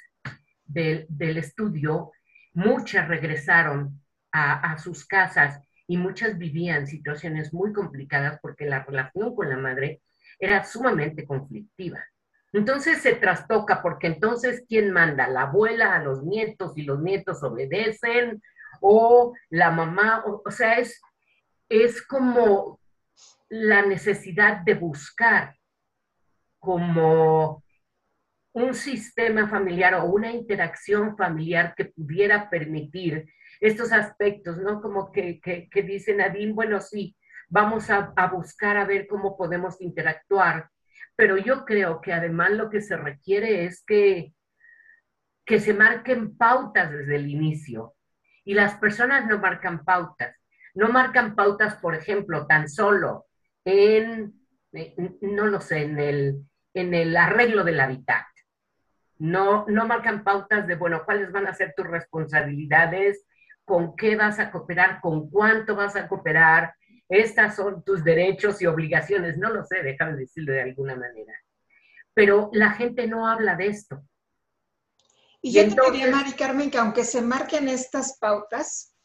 del, 0.64 1.06
estudio, 1.38 2.12
muchas 2.52 3.08
regresaron 3.08 4.00
a, 4.32 4.78
sus 4.78 5.06
casas 5.06 5.60
y 5.86 5.96
muchas 5.96 6.38
vivían 6.38 6.86
situaciones 6.86 7.52
muy 7.52 7.72
complicadas 7.72 8.38
porque 8.40 8.64
la 8.64 8.82
relación 8.82 9.34
con 9.34 9.50
la 9.50 9.58
madre 9.58 10.00
era 10.38 10.64
sumamente 10.64 11.26
conflictiva. 11.26 12.02
Entonces 12.52 13.02
se 13.02 13.14
trastoca 13.14 13.82
porque 13.82 14.06
entonces 14.06 14.64
¿quién 14.68 14.90
manda? 14.90 15.28
La 15.28 15.42
abuela 15.42 15.94
a 15.94 16.02
los 16.02 16.22
nietos 16.22 16.72
y 16.76 16.82
los 16.82 17.00
nietos 17.00 17.42
obedecen 17.42 18.42
o 18.80 19.34
la 19.50 19.70
mamá, 19.70 20.24
o, 20.24 20.50
sea, 20.50 20.78
es, 20.78 21.00
es 21.68 22.02
como 22.06 22.80
la 23.48 23.82
necesidad 23.82 24.62
de 24.62 24.74
buscar 24.74 25.56
como 26.58 27.61
un 28.52 28.74
sistema 28.74 29.48
familiar 29.48 29.94
o 29.94 30.04
una 30.04 30.30
interacción 30.30 31.16
familiar 31.16 31.74
que 31.74 31.86
pudiera 31.86 32.50
permitir 32.50 33.26
estos 33.60 33.92
aspectos, 33.92 34.58
¿no? 34.58 34.82
Como 34.82 35.12
que, 35.12 35.40
que, 35.40 35.82
dice 35.82 36.14
Nadine, 36.14 36.52
bueno, 36.52 36.80
sí, 36.80 37.16
vamos 37.48 37.88
a, 37.90 38.12
buscar 38.32 38.76
a 38.76 38.84
ver 38.84 39.06
cómo 39.06 39.36
podemos 39.36 39.80
interactuar, 39.80 40.68
pero 41.16 41.36
yo 41.38 41.64
creo 41.64 42.00
que 42.00 42.12
además 42.12 42.50
lo 42.52 42.68
que 42.68 42.80
se 42.80 42.96
requiere 42.96 43.64
es 43.64 43.82
que, 43.86 44.34
que 45.44 45.60
se 45.60 45.74
marquen 45.74 46.36
pautas 46.36 46.90
desde 46.90 47.16
el 47.16 47.28
inicio. 47.28 47.94
Y 48.44 48.54
las 48.54 48.74
personas 48.74 49.26
no 49.26 49.38
marcan 49.38 49.84
pautas. 49.84 50.36
No 50.74 50.88
marcan 50.88 51.36
pautas, 51.36 51.76
por 51.76 51.94
ejemplo, 51.94 52.46
tan 52.46 52.68
solo 52.68 53.26
en, 53.64 54.34
no 55.20 55.46
lo 55.46 55.60
sé, 55.60 55.82
en 55.82 55.98
el, 55.98 56.42
en 56.74 56.94
el 56.94 57.16
arreglo 57.16 57.62
del 57.62 57.80
hábitat. 57.80 58.24
No, 59.22 59.64
no 59.68 59.86
marcan 59.86 60.24
pautas 60.24 60.66
de, 60.66 60.74
bueno, 60.74 61.04
cuáles 61.04 61.30
van 61.30 61.46
a 61.46 61.54
ser 61.54 61.74
tus 61.76 61.86
responsabilidades 61.86 63.24
con 63.64 63.94
qué 63.94 64.16
vas 64.16 64.40
a 64.40 64.50
cooperar, 64.50 65.00
con 65.00 65.30
cuánto 65.30 65.76
vas 65.76 65.94
a 65.94 66.08
cooperar, 66.08 66.74
estas 67.08 67.54
son 67.54 67.84
tus 67.84 68.02
derechos 68.02 68.60
y 68.60 68.66
obligaciones, 68.66 69.38
no 69.38 69.48
lo 69.50 69.62
sé, 69.62 69.80
déjame 69.84 70.16
decirlo 70.16 70.52
de 70.52 70.62
alguna 70.62 70.96
manera. 70.96 71.32
Pero 72.12 72.50
la 72.52 72.72
gente 72.72 73.06
no 73.06 73.28
habla 73.28 73.54
de 73.54 73.68
esto. 73.68 74.02
Y, 75.40 75.52
yo 75.52 75.72
te 75.72 75.92
diría, 75.92 76.10
Mari 76.10 76.32
Carmen, 76.32 76.68
que 76.68 76.78
aunque 76.78 77.04
se 77.04 77.22
marquen 77.22 77.68
estas 77.68 78.18
pautas, 78.18 78.96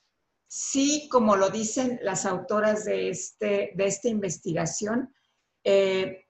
sí, 0.47 1.07
como 1.11 1.35
lo 1.35 1.51
dicen 1.51 1.99
las 2.01 2.25
autoras 2.25 2.85
de, 2.85 3.09
este, 3.09 3.71
de 3.75 3.85
esta 3.85 4.07
investigación, 4.07 5.13
eh, 5.63 6.25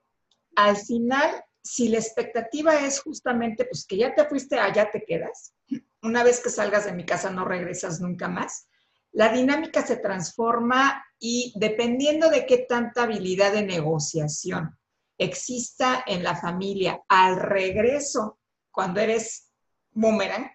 al 0.58 0.76
final, 0.76 1.30
si 1.63 1.89
la 1.89 1.98
expectativa 1.98 2.86
es 2.86 3.02
justamente 3.02 3.65
pues 3.65 3.86
que 3.86 3.98
ya 3.98 4.15
te 4.15 4.26
fuiste, 4.26 4.60
allá 4.60 4.89
te 4.91 5.04
quedas, 5.04 5.54
una 6.02 6.24
vez 6.24 6.41
que 6.41 6.50
salgas 6.50 6.86
de 6.86 6.93
mi 6.93 7.06
casa 7.06 7.30
no 7.30 7.46
regresas 7.46 8.00
nunca 8.00 8.28
más. 8.28 8.70
La 9.12 9.30
dinámica 9.30 9.86
se 9.86 9.98
transforma 9.98 11.04
y 11.20 11.54
dependiendo 11.56 12.30
de 12.30 12.46
qué 12.46 12.60
tanta 12.60 13.04
habilidad 13.04 13.54
de 13.54 13.63
negociación 13.63 14.78
exista 15.17 16.04
en 16.06 16.24
la 16.24 16.36
familia 16.36 17.02
al 17.08 17.38
regreso, 17.38 18.39
cuando 18.72 19.00
eres 19.00 19.52
boomerang, 19.91 20.52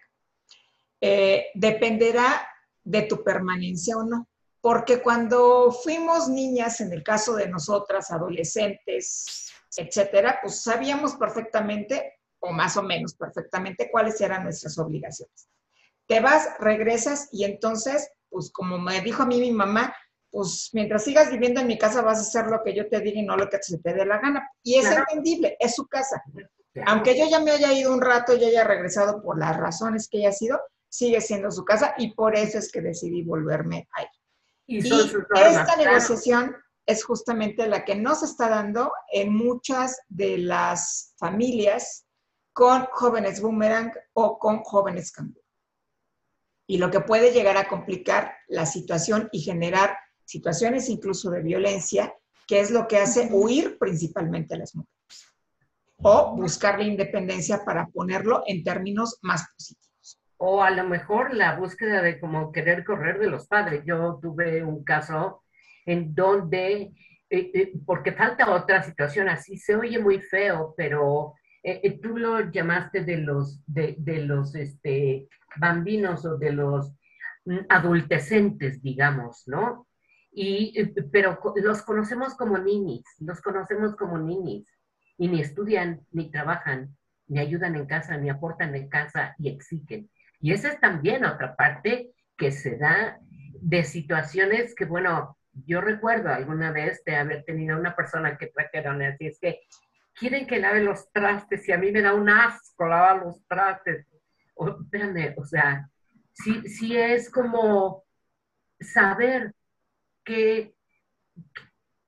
eh, 1.01 1.47
dependerá 1.55 2.47
de 2.85 3.03
tu 3.03 3.25
permanencia 3.25 3.97
o 3.97 4.05
no. 4.05 4.29
Porque 4.61 5.03
cuando 5.03 5.73
fuimos 5.73 6.29
niñas, 6.29 6.81
en 6.81 6.93
el 6.93 7.03
caso 7.03 7.35
de 7.35 7.49
nosotras, 7.49 8.13
adolescentes, 8.13 9.52
etcétera, 9.77 10.39
pues 10.43 10.63
sabíamos 10.63 11.15
perfectamente, 11.15 12.21
o 12.41 12.53
más 12.53 12.77
o 12.77 12.83
menos 12.83 13.15
perfectamente, 13.15 13.91
cuáles 13.91 14.21
eran 14.21 14.45
nuestras 14.45 14.79
obligaciones. 14.79 15.49
Te 16.07 16.21
vas, 16.21 16.49
regresas 16.59 17.29
y 17.33 17.45
entonces, 17.45 18.11
pues 18.29 18.51
como 18.51 18.79
me 18.79 19.01
dijo 19.01 19.23
a 19.23 19.27
mí 19.27 19.41
mi 19.41 19.53
mamá, 19.53 19.95
pues 20.31 20.71
mientras 20.73 21.05
sigas 21.05 21.31
viviendo 21.31 21.61
en 21.61 21.67
mi 21.67 21.79
casa 21.79 22.01
vas 22.01 22.19
a 22.19 22.23
hacer 22.23 22.47
lo 22.47 22.63
que 22.63 22.75
yo 22.75 22.89
te 22.89 23.01
diga 23.01 23.21
y 23.21 23.23
no 23.25 23.37
lo 23.37 23.49
que 23.49 23.59
se 23.63 23.79
te 23.79 23.93
dé 23.93 24.07
la 24.07 24.19
gana. 24.19 24.49
Y 24.63 24.77
es 24.77 24.91
entendible, 24.91 25.57
es 25.61 25.75
su 25.75 25.87
casa. 25.87 26.23
Aunque 26.87 27.19
yo 27.19 27.27
ya 27.29 27.39
me 27.39 27.51
haya 27.51 27.73
ido 27.73 27.93
un 27.93 28.01
rato 28.01 28.35
y 28.35 28.45
haya 28.45 28.65
regresado 28.65 29.23
por 29.23 29.39
las 29.39 29.57
razones 29.57 30.09
que 30.09 30.19
haya 30.19 30.33
sido, 30.33 30.59
sigue 30.89 31.21
siendo 31.21 31.51
su 31.51 31.65
casa 31.65 31.95
y 31.99 32.15
por 32.15 32.35
eso 32.35 32.59
es 32.59 32.73
que 32.73 32.81
decidí 32.81 33.23
volverme 33.23 33.89
ahí. 33.93 34.07
Y, 34.67 34.79
esta 34.79 35.77
negociación 35.77 36.57
es 36.87 37.05
justamente 37.05 37.67
la 37.67 37.85
que 37.85 37.95
no 37.95 38.15
se 38.15 38.27
está 38.27 38.49
dando 38.49 38.93
en 39.13 39.35
muchas 39.35 40.01
de 40.09 40.39
las 40.39 41.15
familias 41.17 42.07
con 42.53 42.87
jóvenes 42.93 43.41
boomerang 43.41 43.93
o 44.13 44.39
con 44.39 44.63
jóvenes 44.63 45.13
canguro. 45.13 45.41
Y 46.67 46.79
lo 46.79 46.91
que 46.91 47.01
puede 47.01 47.33
llegar 47.33 47.57
a 47.57 47.69
complicar 47.69 48.35
la 48.49 48.67
situación 48.67 49.29
y 49.33 49.41
generar 49.41 49.97
situaciones 50.25 50.89
incluso 50.89 51.31
de 51.31 51.43
violencia, 51.43 52.15
que 52.47 52.61
es 52.61 52.71
lo 52.71 52.87
que 52.89 52.99
hace 52.99 53.29
huir 53.31 53.79
principalmente 53.79 54.55
a 54.55 54.59
las 54.59 54.75
mujeres. 54.75 54.93
O 56.05 56.35
buscar 56.35 56.79
la 56.79 56.87
independencia 56.87 57.65
para 57.65 57.87
ponerlo 57.87 58.43
en 58.47 58.65
términos 58.65 59.19
más 59.23 59.47
positivos. 59.55 60.19
O 60.37 60.63
a 60.63 60.71
lo 60.71 60.85
mejor 60.85 61.35
la 61.35 61.57
búsqueda 61.57 62.03
de 62.03 62.19
como 62.19 62.51
querer 62.51 62.85
correr 62.85 63.21
de 63.21 63.29
los 63.29 63.47
padres. 63.47 63.83
Yo 63.87 64.19
tuve 64.21 64.65
un 64.65 64.83
caso 64.83 65.42
en 65.87 66.15
donde, 66.15 66.93
eh, 67.31 67.51
eh, 67.55 67.73
porque 67.87 68.13
falta 68.13 68.51
otra 68.53 68.83
situación 68.83 69.29
así, 69.29 69.57
se 69.57 69.75
oye 69.77 69.99
muy 69.99 70.21
feo, 70.21 70.75
pero 70.77 71.35
eh, 71.63 71.99
tú 72.01 72.17
lo 72.17 72.51
llamaste 72.51 73.05
de 73.05 73.19
los, 73.19 73.63
de, 73.67 73.95
de 73.99 74.25
los 74.25 74.55
este, 74.55 75.29
bambinos 75.57 76.25
o 76.25 76.37
de 76.37 76.53
los 76.53 76.93
mm, 77.45 77.59
adultecentes, 77.69 78.83
digamos, 78.83 79.45
¿no? 79.47 79.87
Y, 80.35 80.83
pero 81.13 81.39
los 81.57 81.83
conocemos 81.83 82.35
como 82.35 82.57
ninis, 82.57 83.05
los 83.19 83.43
conocemos 83.43 83.95
como 83.97 84.19
ninis, 84.19 84.67
y 85.19 85.29
ni 85.29 85.41
estudian, 85.41 86.01
ni 86.11 86.31
trabajan, 86.31 86.97
ni 87.29 87.39
ayudan 87.39 87.77
en 87.77 87.87
casa, 87.87 88.17
ni 88.17 88.31
aportan 88.31 88.75
en 88.75 88.89
casa 88.89 89.35
y 89.39 89.51
exigen. 89.51 90.11
Y 90.41 90.53
esa 90.53 90.69
es 90.69 90.81
también 90.81 91.25
otra 91.25 91.55
parte 91.55 92.13
que 92.37 92.51
se 92.51 92.77
da 92.77 93.19
de 93.61 93.85
situaciones 93.85 94.75
que, 94.75 94.85
bueno, 94.85 95.37
yo 95.67 95.81
recuerdo 95.81 96.31
alguna 96.31 96.73
vez 96.73 97.03
de 97.05 97.17
haber 97.17 97.45
tenido 97.45 97.79
una 97.79 97.95
persona 97.95 98.37
que 98.37 98.49
trajeron 98.49 99.03
así, 99.03 99.27
es 99.27 99.39
que 99.39 99.61
quieren 100.15 100.47
que 100.47 100.59
lave 100.59 100.83
los 100.83 101.11
trastes 101.13 101.69
y 101.69 101.73
a 101.73 101.79
mí 101.79 101.91
me 101.93 102.03
da 102.03 102.15
un 102.15 102.29
asco 102.29 102.87
lavar 102.87 103.25
los 103.25 103.47
trastes. 103.47 104.07
O, 104.55 104.69
espérame, 104.69 105.35
o 105.37 105.45
sea, 105.45 105.89
sí, 106.33 106.69
sí 106.69 106.97
es 106.97 107.31
como 107.31 108.05
saber 108.81 109.55
que, 110.25 110.75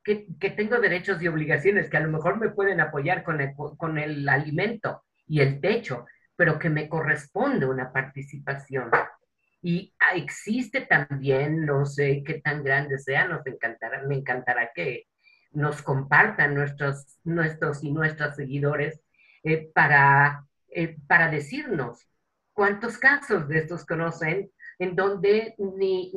que, 0.03 0.51
tengo 0.51 0.79
derechos 0.79 1.23
y 1.23 1.29
obligaciones 1.29 1.89
que 1.89 1.97
a 1.97 2.01
lo 2.01 2.11
mejor 2.11 2.39
me 2.39 2.51
pueden 2.51 2.81
apoyar 2.81 3.23
con 3.25 3.41
el, 3.41 3.55
con 3.55 3.99
el 3.99 4.29
alimento 4.29 5.05
y 5.27 5.41
el 5.41 5.61
techo, 5.61 6.07
pero 6.37 6.59
que 6.59 6.69
me 6.69 6.89
corresponde 6.89 7.67
una 7.67 7.93
participación. 7.93 8.91
Y 9.67 9.95
existe 10.15 10.83
también, 10.83 11.65
no 11.65 11.87
sé 11.87 12.23
qué 12.23 12.35
tan 12.35 12.63
grande 12.63 12.99
sea, 12.99 13.27
nos 13.27 13.47
encantará, 13.47 14.03
me 14.03 14.17
encantará 14.17 14.71
que 14.75 15.07
nos 15.53 15.81
compartan 15.81 16.55
nuestros, 16.55 17.19
nuestros 17.25 17.83
y 17.83 17.91
nuestras 17.91 18.37
seguidores 18.37 19.01
eh, 19.43 19.71
para, 19.75 20.47
eh, 20.69 20.99
para 21.07 21.31
decirnos 21.31 22.07
cuántos 22.53 22.99
casos 22.99 23.49
de 23.49 23.61
estos 23.61 23.87
conocen 23.87 24.51
en 24.79 24.95
donde 24.97 25.55
ni, 25.57 26.13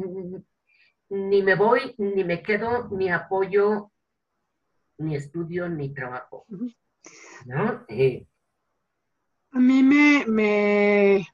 ni 1.07 1.41
me 1.41 1.55
voy, 1.55 1.95
ni 1.97 2.25
me 2.25 2.43
quedo, 2.43 2.89
ni 2.89 3.09
apoyo, 3.09 3.93
ni 4.97 5.15
estudio, 5.15 5.69
ni 5.69 5.93
trabajo. 5.93 6.45
¿No? 7.45 7.85
Eh, 7.87 8.27
a 9.51 9.59
mí 9.59 9.83
me, 9.83 10.25
me, 10.27 11.27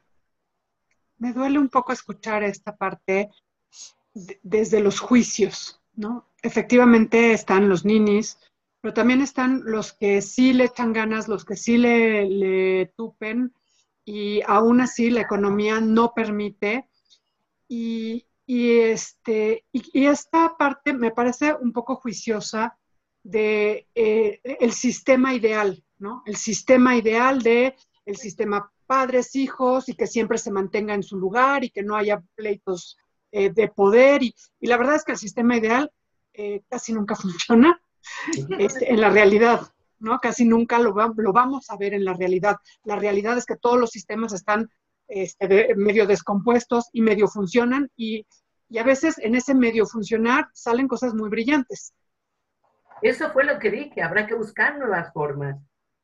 me, 1.24 1.34
duele 1.34 1.58
un 1.60 1.70
poco 1.70 1.94
escuchar 1.94 2.44
esta 2.44 2.76
parte 2.76 3.30
desde 4.44 4.80
los 4.82 5.00
juicios, 5.00 5.82
¿no? 5.96 6.28
Efectivamente 6.42 7.34
están 7.34 7.70
los 7.70 7.86
ninis, 7.86 8.38
pero 8.82 8.94
también 8.94 9.22
están 9.22 9.62
los 9.64 9.94
que 9.94 10.22
sí 10.22 10.54
le 10.54 10.66
echan 10.66 10.92
ganas, 10.92 11.28
los 11.28 11.46
que 11.46 11.56
sí 11.56 11.78
le, 11.78 12.94
tupen 12.98 13.54
y 14.06 14.42
aún 14.46 14.82
así 14.82 15.10
la 15.10 15.22
economía 15.22 15.80
no 15.80 16.14
permite. 16.14 16.90
Y, 17.68 18.28
y, 18.46 18.80
este, 18.80 19.66
y, 19.72 20.06
esta 20.06 20.58
parte 20.58 20.94
me 20.94 21.12
parece 21.12 21.54
un 21.54 21.72
poco 21.72 21.96
juiciosa 21.96 22.78
de 23.24 23.88
eh, 23.96 24.42
el 24.44 24.74
sistema 24.74 25.34
ideal, 25.34 25.84
¿no? 25.98 26.22
El 26.26 26.36
sistema 26.36 26.98
ideal 26.98 27.42
de 27.42 27.76
el 28.06 28.18
sistema 28.18 28.72
padres, 28.94 29.36
hijos 29.36 29.90
y 29.90 29.96
que 29.96 30.06
siempre 30.06 30.38
se 30.38 30.52
mantenga 30.52 30.94
en 30.94 31.02
su 31.02 31.18
lugar 31.18 31.64
y 31.64 31.72
que 31.72 31.82
no 31.82 31.96
haya 31.96 32.22
pleitos 32.36 32.96
eh, 33.32 33.50
de 33.50 33.68
poder. 33.68 34.22
Y, 34.22 34.36
la 34.60 34.78
verdad 34.78 34.98
es 34.98 35.04
que 35.04 35.14
el 35.14 35.18
sistema 35.18 35.58
ideal 35.58 35.92
eh, 36.34 36.62
casi 36.70 36.94
nunca 36.94 37.16
funciona 37.24 37.82
este, 38.60 38.92
en 38.94 39.02
la 39.02 39.10
realidad, 39.10 39.62
¿no? 39.98 40.20
Casi 40.20 40.46
nunca 40.46 40.78
lo, 40.78 40.94
lo 40.94 41.34
vamos 41.34 41.72
a 41.72 41.78
ver 41.78 41.96
en 41.96 42.06
la 42.06 42.14
realidad. 42.14 42.58
La 42.84 42.96
realidad 42.96 43.36
es 43.36 43.48
que 43.48 43.56
todos 43.56 43.80
los 43.80 43.90
sistemas 43.90 44.32
están 44.32 44.70
este, 45.08 45.74
medio 45.76 46.06
descompuestos 46.06 46.90
y 46.94 47.02
medio 47.02 47.28
funcionan 47.28 47.90
y, 47.96 48.28
y, 48.70 48.78
a 48.78 48.84
veces 48.84 49.18
en 49.18 49.34
ese 49.34 49.56
medio 49.56 49.88
funcionar 49.88 50.50
salen 50.54 50.88
cosas 50.88 51.16
muy 51.16 51.30
brillantes. 51.30 51.96
Eso 53.02 53.32
fue 53.32 53.44
lo 53.44 53.58
que 53.58 53.72
dije, 53.72 54.04
habrá 54.04 54.28
que 54.28 54.36
buscar 54.36 54.78
nuevas 54.78 55.12
formas. 55.14 55.58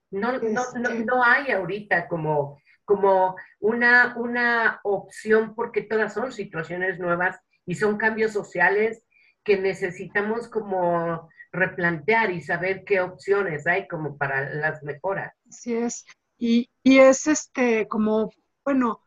No, 0.10 0.32
no, 0.32 0.39
no, 0.39 0.62
este 0.62 1.06
no 1.06 1.23
hay 1.23 1.52
ahorita 1.52 2.08
como, 2.08 2.60
como 2.89 3.36
una, 3.60 4.15
una 4.17 4.80
opción 4.84 5.54
porque 5.54 5.84
todas 5.84 6.12
son 6.12 6.32
situaciones 6.32 6.97
nuevas 6.97 7.39
y 7.67 7.75
son 7.75 7.97
cambios 7.97 8.34
sociales 8.34 9.06
que 9.43 9.58
necesitamos 9.60 10.47
como 10.47 11.30
replantear 11.52 12.32
y 12.32 12.41
saber 12.41 12.84
qué 12.86 12.99
opciones 12.99 13.67
hay 13.67 13.88
como 13.88 14.17
para 14.17 14.52
las 14.56 14.82
mejoras. 14.82 15.32
Así 15.47 15.75
es. 15.75 16.04
Y, 16.39 16.67
y 16.82 16.97
es 16.97 17.28
este 17.28 17.88
como 17.88 18.32
bueno, 18.65 19.04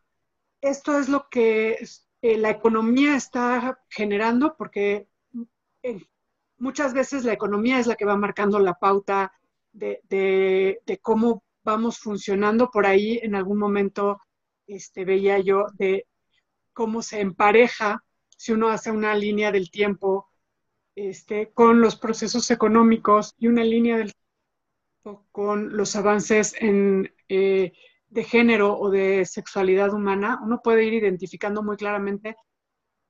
esto 0.61 0.97
es 0.97 1.09
lo 1.09 1.27
que 1.29 1.85
eh, 2.21 2.37
la 2.37 2.51
economía 2.51 3.17
está 3.17 3.81
generando 3.89 4.55
porque 4.57 5.09
eh, 5.81 5.99
muchas 6.57 6.93
veces 6.93 7.25
la 7.25 7.33
economía 7.33 7.79
es 7.79 7.87
la 7.87 7.95
que 7.95 8.05
va 8.05 8.15
marcando 8.15 8.59
la 8.59 8.75
pauta 8.75 9.33
de, 9.73 10.79
cómo 11.01 11.43
vamos 11.63 11.99
funcionando. 11.99 12.69
Por 12.69 12.85
ahí 12.85 13.19
en 13.21 13.35
algún 13.35 13.57
momento 13.57 14.19
este, 14.67 15.05
veía 15.05 15.39
yo 15.39 15.67
de 15.73 16.05
cómo 16.73 17.01
se 17.01 17.21
empareja 17.21 18.03
si 18.37 18.51
uno 18.51 18.69
hace 18.69 18.91
una 18.91 19.15
línea 19.15 19.51
del 19.51 19.71
tiempo 19.71 20.29
este, 20.95 21.51
con 21.53 21.81
los 21.81 21.95
procesos 21.95 22.51
económicos 22.51 23.33
y 23.37 23.47
una 23.47 23.63
línea 23.63 23.97
del 23.97 24.13
tiempo 24.13 25.25
con 25.31 25.75
los 25.75 25.95
avances 25.95 26.55
en 26.59 27.13
eh, 27.27 27.73
de 28.13 28.23
género 28.23 28.77
o 28.77 28.89
de 28.89 29.25
sexualidad 29.25 29.93
humana, 29.93 30.39
uno 30.43 30.61
puede 30.63 30.85
ir 30.85 30.93
identificando 30.93 31.63
muy 31.63 31.77
claramente 31.77 32.35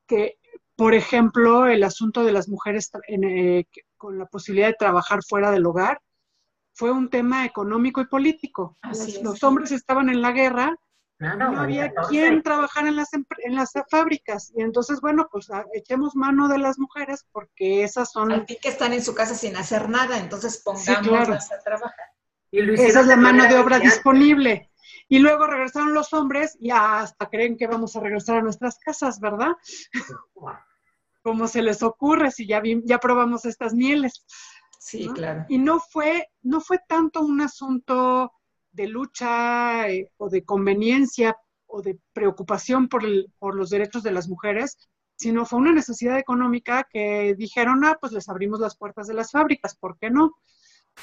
que, 0.06 0.38
por 0.76 0.94
ejemplo, 0.94 1.66
el 1.66 1.84
asunto 1.84 2.24
de 2.24 2.32
las 2.32 2.48
mujeres 2.48 2.90
eh, 3.08 3.64
con 3.96 4.18
la 4.18 4.26
posibilidad 4.26 4.68
de 4.68 4.76
trabajar 4.78 5.20
fuera 5.22 5.50
del 5.50 5.66
hogar 5.66 6.00
fue 6.74 6.90
un 6.90 7.08
tema 7.08 7.44
económico 7.44 8.00
y 8.00 8.06
político. 8.06 8.76
Los, 9.22 9.42
hombres 9.42 9.72
estaban 9.72 10.08
en 10.10 10.20
la 10.20 10.32
guerra, 10.32 10.76
no 11.18 11.58
había 11.58 11.92
quien 12.08 12.42
trabajara 12.42 12.88
en 12.88 12.96
las, 12.96 13.10
en 13.12 13.54
las 13.54 13.72
fábricas. 13.88 14.52
Y 14.56 14.62
entonces, 14.62 15.00
bueno, 15.00 15.28
pues 15.30 15.50
ah, 15.50 15.64
echemos 15.72 16.16
mano 16.16 16.48
de 16.48 16.58
las 16.58 16.78
mujeres 16.78 17.26
porque 17.32 17.84
esas 17.84 18.10
son... 18.10 18.44
Que 18.44 18.68
están 18.68 18.92
en 18.92 19.02
su 19.02 19.14
casa 19.14 19.34
sin 19.34 19.56
hacer 19.56 19.88
nada, 19.88 20.18
entonces 20.18 20.60
pongámoslas 20.64 21.52
a 21.52 21.58
trabajar. 21.60 22.14
Esa 22.50 23.00
es 23.00 23.06
la 23.06 23.16
mano 23.16 23.44
de 23.44 23.56
obra 23.56 23.78
disponible. 23.78 24.70
Y 25.08 25.18
luego 25.18 25.46
regresaron 25.46 25.94
los 25.94 26.12
hombres 26.12 26.56
y 26.60 26.70
hasta 26.70 27.28
creen 27.28 27.56
que 27.56 27.66
vamos 27.66 27.94
a 27.94 28.00
regresar 28.00 28.38
a 28.38 28.42
nuestras 28.42 28.78
casas, 28.78 29.20
¿verdad? 29.20 29.52
¿Cómo 31.22 31.46
se 31.48 31.62
les 31.62 31.82
ocurre 31.82 32.30
si 32.30 32.46
ya, 32.46 32.62
ya 32.84 32.98
probamos 32.98 33.44
estas 33.44 33.74
mieles? 33.74 34.24
Sí, 34.84 35.08
claro. 35.08 35.46
Y 35.48 35.56
no 35.56 35.80
fue, 35.80 36.28
no 36.42 36.60
fue 36.60 36.78
tanto 36.86 37.22
un 37.22 37.40
asunto 37.40 38.30
de 38.70 38.86
lucha 38.86 39.88
eh, 39.88 40.12
o 40.18 40.28
de 40.28 40.44
conveniencia 40.44 41.34
o 41.64 41.80
de 41.80 41.98
preocupación 42.12 42.90
por, 42.90 43.02
por 43.38 43.54
los 43.54 43.70
derechos 43.70 44.02
de 44.02 44.10
las 44.10 44.28
mujeres, 44.28 44.76
sino 45.16 45.46
fue 45.46 45.60
una 45.60 45.72
necesidad 45.72 46.18
económica 46.18 46.86
que 46.90 47.34
dijeron, 47.34 47.82
ah, 47.86 47.96
pues 47.98 48.12
les 48.12 48.28
abrimos 48.28 48.60
las 48.60 48.76
puertas 48.76 49.06
de 49.06 49.14
las 49.14 49.30
fábricas, 49.30 49.74
¿por 49.74 49.96
qué 49.96 50.10
no? 50.10 50.34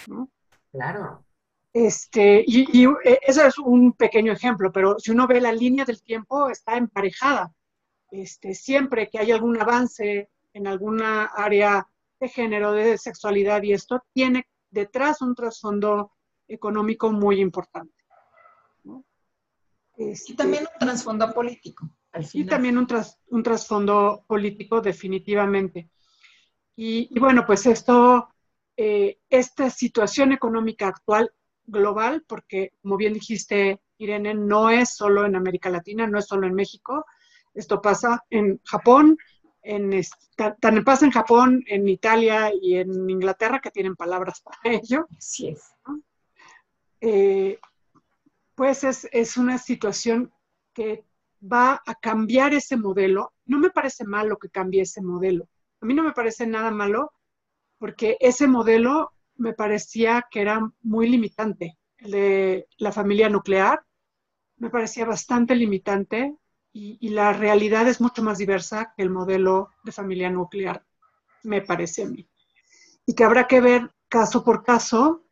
¿No? 0.08 0.30
Claro. 0.72 1.26
Este, 1.74 2.44
y, 2.46 2.84
y 2.84 2.86
eh, 2.86 3.20
eso 3.24 3.44
es 3.48 3.58
un 3.58 3.94
pequeño 3.94 4.32
ejemplo, 4.32 4.72
pero 4.72 5.00
si 5.00 5.10
uno 5.10 5.26
ve 5.26 5.42
la 5.42 5.54
línea 5.54 5.86
del 5.86 6.04
tiempo, 6.04 6.52
está 6.52 6.78
emparejada. 6.78 7.52
Este, 8.12 8.54
siempre 8.54 9.10
que 9.10 9.18
hay 9.18 9.32
algún 9.32 9.60
avance 9.60 10.30
en 10.54 10.68
alguna 10.68 11.26
área 11.26 11.88
de 12.22 12.30
género, 12.30 12.72
de 12.72 12.98
sexualidad 12.98 13.64
y 13.64 13.74
esto, 13.74 14.04
tiene 14.14 14.48
detrás 14.70 15.22
un 15.22 15.36
trasfondo 15.36 16.14
económico 16.48 17.12
muy 17.12 17.42
importante. 17.42 17.96
y 19.98 20.36
también 20.36 20.68
un 20.72 20.88
trasfondo 20.88 21.34
político. 21.34 21.90
Y 22.34 22.46
también 22.46 22.78
un, 22.78 22.88
un 23.30 23.44
trasfondo 23.44 24.24
político, 24.28 24.82
definitivamente. 24.82 25.90
Y, 26.76 27.18
bueno, 27.20 27.46
pues 27.46 27.66
esto, 27.66 28.30
eh, 28.78 29.20
esta 29.30 29.70
situación 29.70 30.32
económica 30.32 30.88
actual 30.88 31.32
global, 31.66 32.24
porque 32.28 32.74
como 32.82 32.98
bien 32.98 33.14
dijiste, 33.14 33.82
Irene, 33.98 34.34
no 34.34 34.70
es 34.70 34.96
solo 34.96 35.26
en 35.26 35.36
América 35.36 35.70
Latina, 35.70 36.08
no 36.08 36.20
es 36.20 36.26
solo 36.26 36.48
en 36.48 36.54
México, 36.54 37.06
esto 37.54 37.82
pasa 37.82 38.24
en 38.30 38.60
Japón, 38.64 39.18
en, 39.64 40.02
también 40.60 40.84
pasa 40.84 41.06
en 41.06 41.12
Japón, 41.12 41.64
en 41.68 41.88
Italia 41.88 42.52
y 42.60 42.76
en 42.76 43.10
Inglaterra, 43.10 43.60
que 43.60 43.72
tienen 43.72 43.96
palabras 43.96 44.42
para 44.42 44.58
ello. 44.78 45.08
Así 45.18 45.50
es. 45.50 45.62
Eh, 47.00 47.60
pues 48.56 48.84
es, 48.84 49.08
es, 49.12 49.38
una 49.38 49.58
situación 49.58 50.32
que 50.74 51.04
va 51.42 51.82
a 51.86 51.96
cambiar 51.96 52.54
ese 52.54 52.78
modelo. 52.78 53.34
No 53.46 53.60
me 53.60 53.72
parece 53.72 54.06
malo 54.06 54.38
que 54.38 54.50
cambie 54.50 54.82
ese 54.82 55.02
modelo. 55.02 55.48
A 55.82 55.86
mí 55.86 55.94
no 55.94 56.04
me 56.04 56.12
parece 56.12 56.46
nada 56.46 56.70
malo 56.70 57.12
porque 57.80 58.18
ese 58.20 58.48
modelo 58.48 59.12
me 59.36 59.54
parecía 59.54 60.28
que 60.30 60.42
era 60.42 60.62
muy 60.82 61.10
limitante. 61.10 61.78
El 61.98 62.12
de 62.12 62.68
la 62.78 62.92
familia 62.92 63.30
nuclear 63.30 63.84
me 64.58 64.70
parecía 64.70 65.06
bastante 65.06 65.56
limitante 65.56 66.36
y, 66.74 67.10
la 67.10 67.34
realidad 67.34 67.88
es 67.88 68.00
mucho 68.00 68.24
más 68.24 68.38
diversa 68.38 68.94
que 68.96 69.04
el 69.04 69.10
modelo 69.10 69.72
de 69.84 69.92
familia 69.92 70.30
nuclear, 70.30 70.86
me 71.44 71.62
parece 71.62 72.04
a 72.04 72.06
mí. 72.06 72.30
Y 73.06 73.14
que 73.14 73.24
habrá 73.24 73.48
que 73.48 73.62
ver 73.62 73.94
caso 74.08 74.44
por 74.44 74.64
caso 74.64 75.26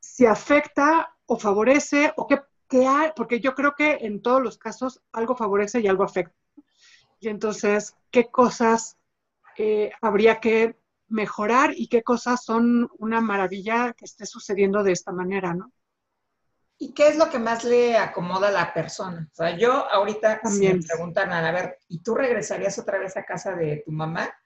si 0.00 0.26
afecta 0.26 1.16
o 1.26 1.38
favorece 1.38 2.12
o 2.16 2.26
qué, 2.26 2.40
hay, 2.86 3.10
porque 3.14 3.40
yo 3.40 3.54
creo 3.54 3.74
que 3.76 3.98
en 4.00 4.22
todos 4.22 4.42
los 4.42 4.58
casos 4.58 5.02
algo 5.12 5.36
favorece 5.36 5.80
y 5.80 5.86
algo 5.86 6.04
afecta. 6.04 6.36
Y 7.20 7.28
entonces, 7.28 7.94
¿qué 8.10 8.30
cosas 8.30 8.98
eh, 9.56 9.92
habría 10.00 10.40
que 10.40 10.78
mejorar 11.08 11.72
y 11.76 11.88
qué 11.88 12.02
cosas 12.02 12.44
son 12.44 12.90
una 12.98 13.20
maravilla 13.20 13.92
que 13.92 14.06
esté 14.06 14.26
sucediendo 14.26 14.82
de 14.82 14.92
esta 14.92 15.12
manera, 15.12 15.54
¿no? 15.54 15.72
¿Y 16.82 16.92
qué 16.94 17.06
es 17.06 17.16
lo 17.16 17.30
que 17.30 17.38
más 17.38 17.62
le 17.62 17.96
acomoda 17.96 18.48
a 18.48 18.50
la 18.50 18.74
persona? 18.74 19.28
O 19.30 19.34
sea, 19.36 19.56
yo 19.56 19.70
ahorita, 19.70 20.40
También. 20.40 20.72
si 20.72 20.78
me 20.78 20.84
preguntan, 20.84 21.32
a 21.32 21.52
ver, 21.52 21.78
¿y 21.86 22.02
tú 22.02 22.16
regresarías 22.16 22.76
otra 22.76 22.98
vez 22.98 23.16
a 23.16 23.24
casa 23.24 23.54
de 23.54 23.84
tu 23.86 23.92
mamá? 23.92 24.36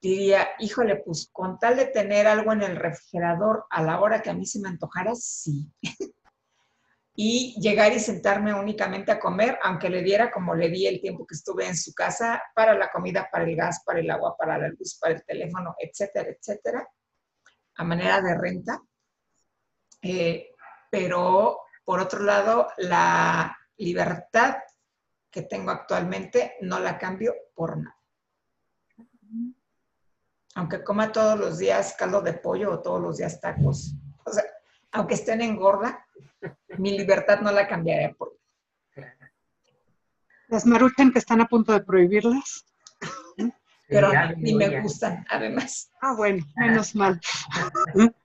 Diría, 0.00 0.50
híjole, 0.60 1.02
pues 1.04 1.28
con 1.32 1.58
tal 1.58 1.76
de 1.76 1.86
tener 1.86 2.28
algo 2.28 2.52
en 2.52 2.62
el 2.62 2.76
refrigerador 2.76 3.64
a 3.68 3.82
la 3.82 4.00
hora 4.00 4.22
que 4.22 4.30
a 4.30 4.32
mí 4.32 4.46
se 4.46 4.60
me 4.60 4.68
antojara, 4.68 5.12
sí. 5.16 5.68
y 7.16 7.60
llegar 7.60 7.92
y 7.92 7.98
sentarme 7.98 8.54
únicamente 8.54 9.10
a 9.10 9.18
comer, 9.18 9.58
aunque 9.64 9.90
le 9.90 10.04
diera 10.04 10.30
como 10.30 10.54
le 10.54 10.68
di 10.68 10.86
el 10.86 11.00
tiempo 11.00 11.26
que 11.26 11.34
estuve 11.34 11.66
en 11.66 11.76
su 11.76 11.92
casa 11.94 12.40
para 12.54 12.74
la 12.74 12.92
comida, 12.92 13.28
para 13.28 13.42
el 13.42 13.56
gas, 13.56 13.82
para 13.84 13.98
el 13.98 14.08
agua, 14.08 14.36
para 14.36 14.56
la 14.56 14.68
luz, 14.68 14.96
para 15.00 15.14
el 15.14 15.24
teléfono, 15.24 15.74
etcétera, 15.80 16.30
etcétera, 16.30 16.88
a 17.74 17.82
manera 17.82 18.20
de 18.20 18.38
renta. 18.38 18.80
Eh, 20.00 20.49
pero 20.90 21.60
por 21.84 22.00
otro 22.00 22.22
lado, 22.22 22.68
la 22.78 23.56
libertad 23.78 24.56
que 25.30 25.42
tengo 25.42 25.70
actualmente 25.70 26.56
no 26.60 26.78
la 26.80 26.98
cambio 26.98 27.34
por 27.54 27.78
nada. 27.78 27.96
Aunque 30.56 30.82
coma 30.82 31.12
todos 31.12 31.38
los 31.38 31.58
días 31.58 31.94
caldo 31.96 32.20
de 32.20 32.34
pollo 32.34 32.72
o 32.72 32.80
todos 32.80 33.00
los 33.00 33.16
días 33.18 33.40
tacos, 33.40 33.94
o 34.24 34.32
sea, 34.32 34.44
aunque 34.92 35.14
estén 35.14 35.40
en 35.40 35.56
gorda, 35.56 36.04
mi 36.78 36.98
libertad 36.98 37.40
no 37.40 37.52
la 37.52 37.68
cambiaría 37.68 38.12
por 38.12 38.36
Las 40.48 40.66
maruchan 40.66 41.12
que 41.12 41.20
están 41.20 41.40
a 41.40 41.46
punto 41.46 41.72
de 41.72 41.80
prohibirlas. 41.80 42.66
Pero 43.88 44.12
ni 44.36 44.54
me 44.54 44.80
gustan, 44.80 45.26
además. 45.28 45.90
Ah, 46.00 46.14
bueno, 46.14 46.44
menos 46.56 46.94
mal. 46.94 47.20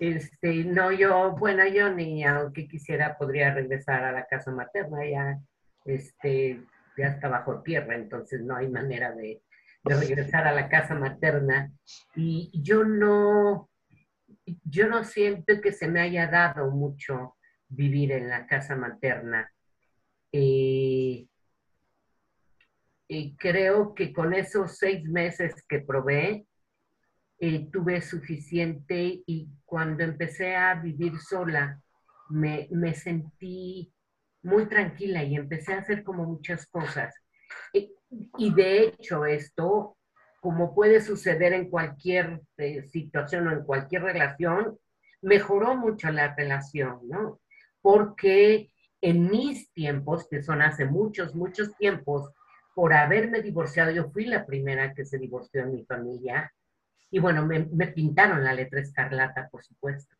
Este, 0.00 0.64
no, 0.64 0.92
yo, 0.92 1.32
bueno, 1.32 1.66
yo 1.66 1.92
ni 1.92 2.24
aunque 2.24 2.68
quisiera 2.68 3.18
podría 3.18 3.52
regresar 3.52 4.04
a 4.04 4.12
la 4.12 4.26
casa 4.26 4.50
materna, 4.52 4.98
ya, 5.08 5.38
este, 5.84 6.62
ya 6.96 7.06
está 7.06 7.28
bajo 7.28 7.62
tierra, 7.62 7.96
entonces 7.96 8.40
no 8.42 8.56
hay 8.56 8.68
manera 8.68 9.12
de, 9.12 9.42
de 9.84 9.94
regresar 9.94 10.46
a 10.46 10.52
la 10.52 10.68
casa 10.68 10.94
materna. 10.94 11.72
Y 12.14 12.50
yo 12.62 12.84
no, 12.84 13.68
yo 14.64 14.88
no 14.88 15.04
siento 15.04 15.60
que 15.60 15.72
se 15.72 15.88
me 15.88 16.00
haya 16.00 16.26
dado 16.28 16.70
mucho 16.70 17.36
vivir 17.68 18.12
en 18.12 18.28
la 18.28 18.46
casa 18.46 18.76
materna. 18.76 19.50
Eh, 20.32 21.26
y 23.10 23.36
creo 23.36 23.94
que 23.94 24.12
con 24.12 24.34
esos 24.34 24.76
seis 24.76 25.04
meses 25.04 25.64
que 25.66 25.80
probé, 25.80 26.46
eh, 27.40 27.68
tuve 27.70 28.00
suficiente 28.00 29.22
y 29.26 29.48
cuando 29.64 30.02
empecé 30.02 30.56
a 30.56 30.74
vivir 30.74 31.18
sola, 31.18 31.80
me, 32.30 32.68
me, 32.70 32.94
sentí 32.94 33.92
muy 34.42 34.66
tranquila 34.66 35.22
y 35.24 35.36
empecé 35.36 35.74
a 35.74 35.78
hacer 35.78 36.02
como 36.02 36.24
muchas 36.24 36.66
cosas. 36.66 37.14
Y, 37.72 37.92
y 38.36 38.52
de 38.52 38.84
hecho 38.84 39.24
esto 39.24 39.98
como 40.40 40.74
puede 40.74 41.00
suceder 41.00 41.52
en 41.52 41.68
cualquier 41.68 42.40
eh, 42.56 42.82
situación 42.84 43.48
o 43.48 43.52
en 43.52 43.64
cualquier 43.64 44.02
relación, 44.02 44.78
mejoró 45.20 45.76
mucho 45.76 46.10
la 46.10 46.34
relación, 46.34 47.00
¿no? 47.08 47.40
Porque 47.80 48.70
en 49.00 49.30
mis 49.30 49.72
tiempos, 49.72 50.28
que 50.28 50.42
son 50.42 50.62
hace 50.62 50.84
muchos, 50.84 51.34
muchos 51.34 51.76
tiempos, 51.76 52.32
por 52.74 52.92
haberme 52.92 53.42
divorciado, 53.42 53.90
yo 53.90 54.10
fui 54.10 54.26
la 54.26 54.46
primera 54.46 54.94
que 54.94 55.04
se 55.04 55.18
divorció 55.18 55.62
en 55.62 55.72
mi 55.72 55.84
familia, 55.84 56.52
y 57.10 57.18
bueno, 57.18 57.46
me, 57.46 57.64
pintaron 57.88 58.44
la 58.44 58.54
letra 58.54 58.80
escarlata, 58.80 59.48
por 59.50 59.64
supuesto, 59.64 60.14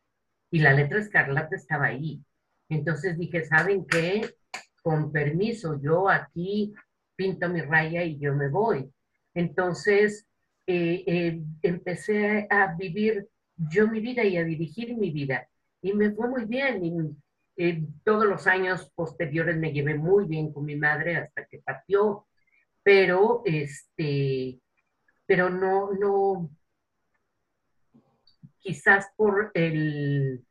y 0.51 0.59
la 0.59 0.73
letra 0.73 0.99
escarlata 0.99 1.55
estaba 1.55 1.85
ahí. 1.85 2.23
Entonces 2.69 3.17
dije, 3.17 3.45
¿saben 3.45 3.85
qué? 3.85 4.35
Con 4.81 5.11
permiso, 5.11 5.79
yo 5.81 6.09
aquí 6.09 6.73
pinto 7.15 7.49
mi 7.49 7.61
raya 7.61 8.03
y 8.03 8.17
yo 8.17 8.33
me 8.35 8.47
voy 8.49 8.91
entonces, 9.33 10.27
eh, 10.67 11.03
eh, 11.07 11.41
empecé 11.61 12.47
a 12.49 12.75
vivir 12.75 13.27
yo 13.55 13.87
mi 13.87 13.99
vida 13.99 14.23
y 14.23 14.37
a 14.37 14.43
dirigir 14.43 14.97
mi 14.97 15.11
vida. 15.11 15.47
Y 15.81 15.93
me 15.93 16.11
fue 16.11 16.27
muy 16.29 16.45
bien. 16.45 16.83
Y, 16.83 16.93
eh, 17.57 17.83
todos 18.03 18.25
los 18.25 18.47
años 18.47 18.91
posteriores 18.95 19.57
me 19.57 19.71
llevé 19.71 19.95
muy 19.95 20.25
bien 20.25 20.53
con 20.53 20.65
mi 20.65 20.75
madre 20.75 21.17
hasta 21.17 21.45
que 21.45 21.59
partió. 21.59 22.27
Pero, 22.83 23.41
este, 23.45 24.59
pero 25.25 25.49
no, 25.49 25.91
no, 25.93 26.49
quizás 28.59 29.07
por 29.15 29.51
el, 29.53 30.45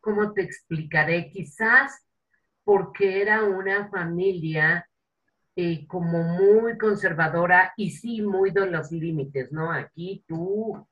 ¿cómo 0.00 0.32
te 0.32 0.42
explicaré? 0.42 1.30
Quizás 1.30 2.06
porque 2.64 3.22
era 3.22 3.44
una 3.44 3.88
familia 3.88 4.88
eh, 5.56 5.86
como 5.86 6.22
muy 6.22 6.78
conservadora 6.78 7.72
y 7.76 7.90
sí 7.90 8.22
muy 8.22 8.50
de 8.50 8.70
los 8.70 8.92
límites, 8.92 9.50
¿no? 9.50 9.72
Aquí 9.72 10.24
tú 10.28 10.86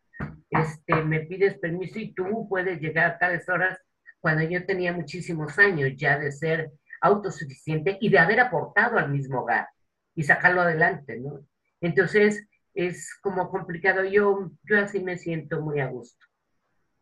este, 0.51 1.05
me 1.05 1.21
pides 1.21 1.59
permiso 1.59 1.99
y 1.99 2.15
tú 2.15 2.49
puedes 2.49 2.81
llegar 2.81 3.13
a 3.13 3.19
tales 3.19 3.49
horas 3.49 3.79
cuando 4.21 4.43
yo 4.43 4.65
tenía 4.67 4.93
muchísimos 4.93 5.59
años 5.59 5.93
ya 5.97 6.19
de 6.19 6.33
ser 6.33 6.73
autosuficiente 7.01 7.99
y 8.01 8.09
de 8.09 8.19
haber 8.19 8.41
aportado 8.41 8.99
al 8.99 9.11
mismo 9.11 9.43
hogar 9.43 9.69
y 10.15 10.23
sacarlo 10.25 10.63
adelante, 10.63 11.19
¿no? 11.19 11.47
Entonces 11.81 12.47
es 12.77 13.19
como 13.23 13.51
complicado. 13.51 14.05
Yo, 14.05 14.53
yo 14.65 14.79
así 14.79 15.01
me 15.01 15.17
siento 15.17 15.61
muy 15.61 15.81
a 15.81 15.89
gusto, 15.89 16.25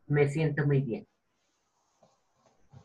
me 0.06 0.28
siento 0.28 0.66
muy 0.66 0.80
bien. 0.80 1.06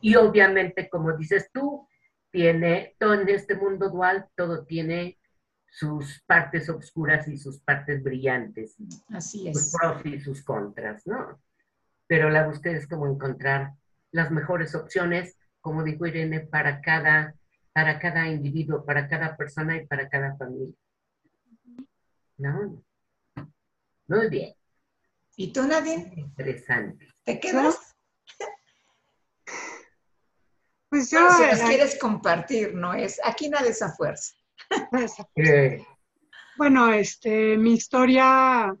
Y 0.00 0.16
obviamente, 0.16 0.88
como 0.88 1.16
dices 1.16 1.50
tú, 1.52 1.86
tiene, 2.30 2.96
todo 2.98 3.14
en 3.14 3.28
este 3.28 3.54
mundo 3.54 3.90
dual, 3.90 4.28
todo 4.34 4.64
tiene 4.64 5.18
sus 5.66 6.22
partes 6.26 6.68
oscuras 6.68 7.28
y 7.28 7.36
sus 7.36 7.60
partes 7.60 8.02
brillantes. 8.02 8.76
Así 9.08 9.48
es. 9.48 9.70
Sus 9.70 9.78
pros 9.78 10.06
y 10.06 10.20
sus 10.20 10.42
contras, 10.42 11.06
¿no? 11.06 11.40
Pero 12.06 12.28
la 12.28 12.46
búsqueda 12.46 12.76
es 12.76 12.88
como 12.88 13.06
encontrar 13.06 13.74
las 14.10 14.30
mejores 14.32 14.74
opciones, 14.74 15.36
como 15.60 15.84
dijo 15.84 16.06
Irene, 16.06 16.40
para 16.40 16.80
cada, 16.80 17.34
para 17.72 18.00
cada 18.00 18.26
individuo, 18.28 18.84
para 18.84 19.08
cada 19.08 19.36
persona 19.36 19.76
y 19.76 19.86
para 19.86 20.08
cada 20.08 20.36
familia. 20.36 20.74
¿No? 22.40 22.82
Muy 24.08 24.30
bien. 24.30 24.54
¿Y 25.36 25.52
tú, 25.52 25.62
Nadine? 25.64 26.10
Interesante. 26.16 27.06
¿Te 27.24 27.38
quedas? 27.38 27.94
Pues 30.88 31.08
yo... 31.08 31.20
Bueno, 31.20 31.36
si 31.36 31.44
nos 31.44 31.60
eh, 31.60 31.64
quieres 31.68 31.98
compartir, 32.00 32.74
¿no? 32.74 32.92
Es, 32.94 33.20
aquí 33.22 33.48
nada 33.48 33.68
es 33.68 33.80
a 33.80 33.92
fuerza. 33.92 34.34
Eh, 35.36 35.86
Bueno, 36.56 36.92
este, 36.92 37.56
mi 37.56 37.74
historia, 37.74 38.74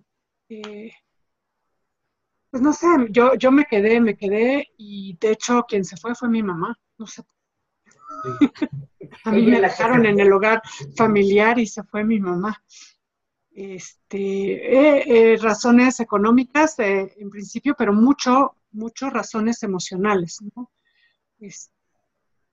eh, 0.48 0.90
pues 2.50 2.62
no 2.64 2.72
sé, 2.72 2.88
yo, 3.10 3.36
yo 3.36 3.52
me 3.52 3.64
quedé, 3.64 4.00
me 4.00 4.16
quedé 4.16 4.72
y 4.76 5.16
de 5.20 5.30
hecho 5.30 5.64
quien 5.68 5.84
se 5.84 5.96
fue 5.96 6.16
fue 6.16 6.28
mi 6.28 6.42
mamá, 6.42 6.76
no 6.98 7.06
sé. 7.06 7.22
A 9.24 9.30
mí 9.30 9.46
me 9.46 9.60
dejaron 9.60 10.04
en 10.04 10.18
el 10.18 10.32
hogar 10.32 10.60
familiar 10.96 11.60
y 11.60 11.66
se 11.68 11.84
fue 11.84 12.02
mi 12.02 12.18
mamá. 12.18 12.60
Este, 13.52 14.18
eh, 14.18 15.32
eh, 15.32 15.36
razones 15.36 16.00
económicas 16.00 16.78
eh, 16.78 17.12
en 17.16 17.30
principio, 17.30 17.74
pero 17.76 17.92
mucho, 17.92 18.54
mucho 18.72 19.10
razones 19.10 19.62
emocionales, 19.62 20.38
¿no? 20.54 20.70
Es- 21.40 21.70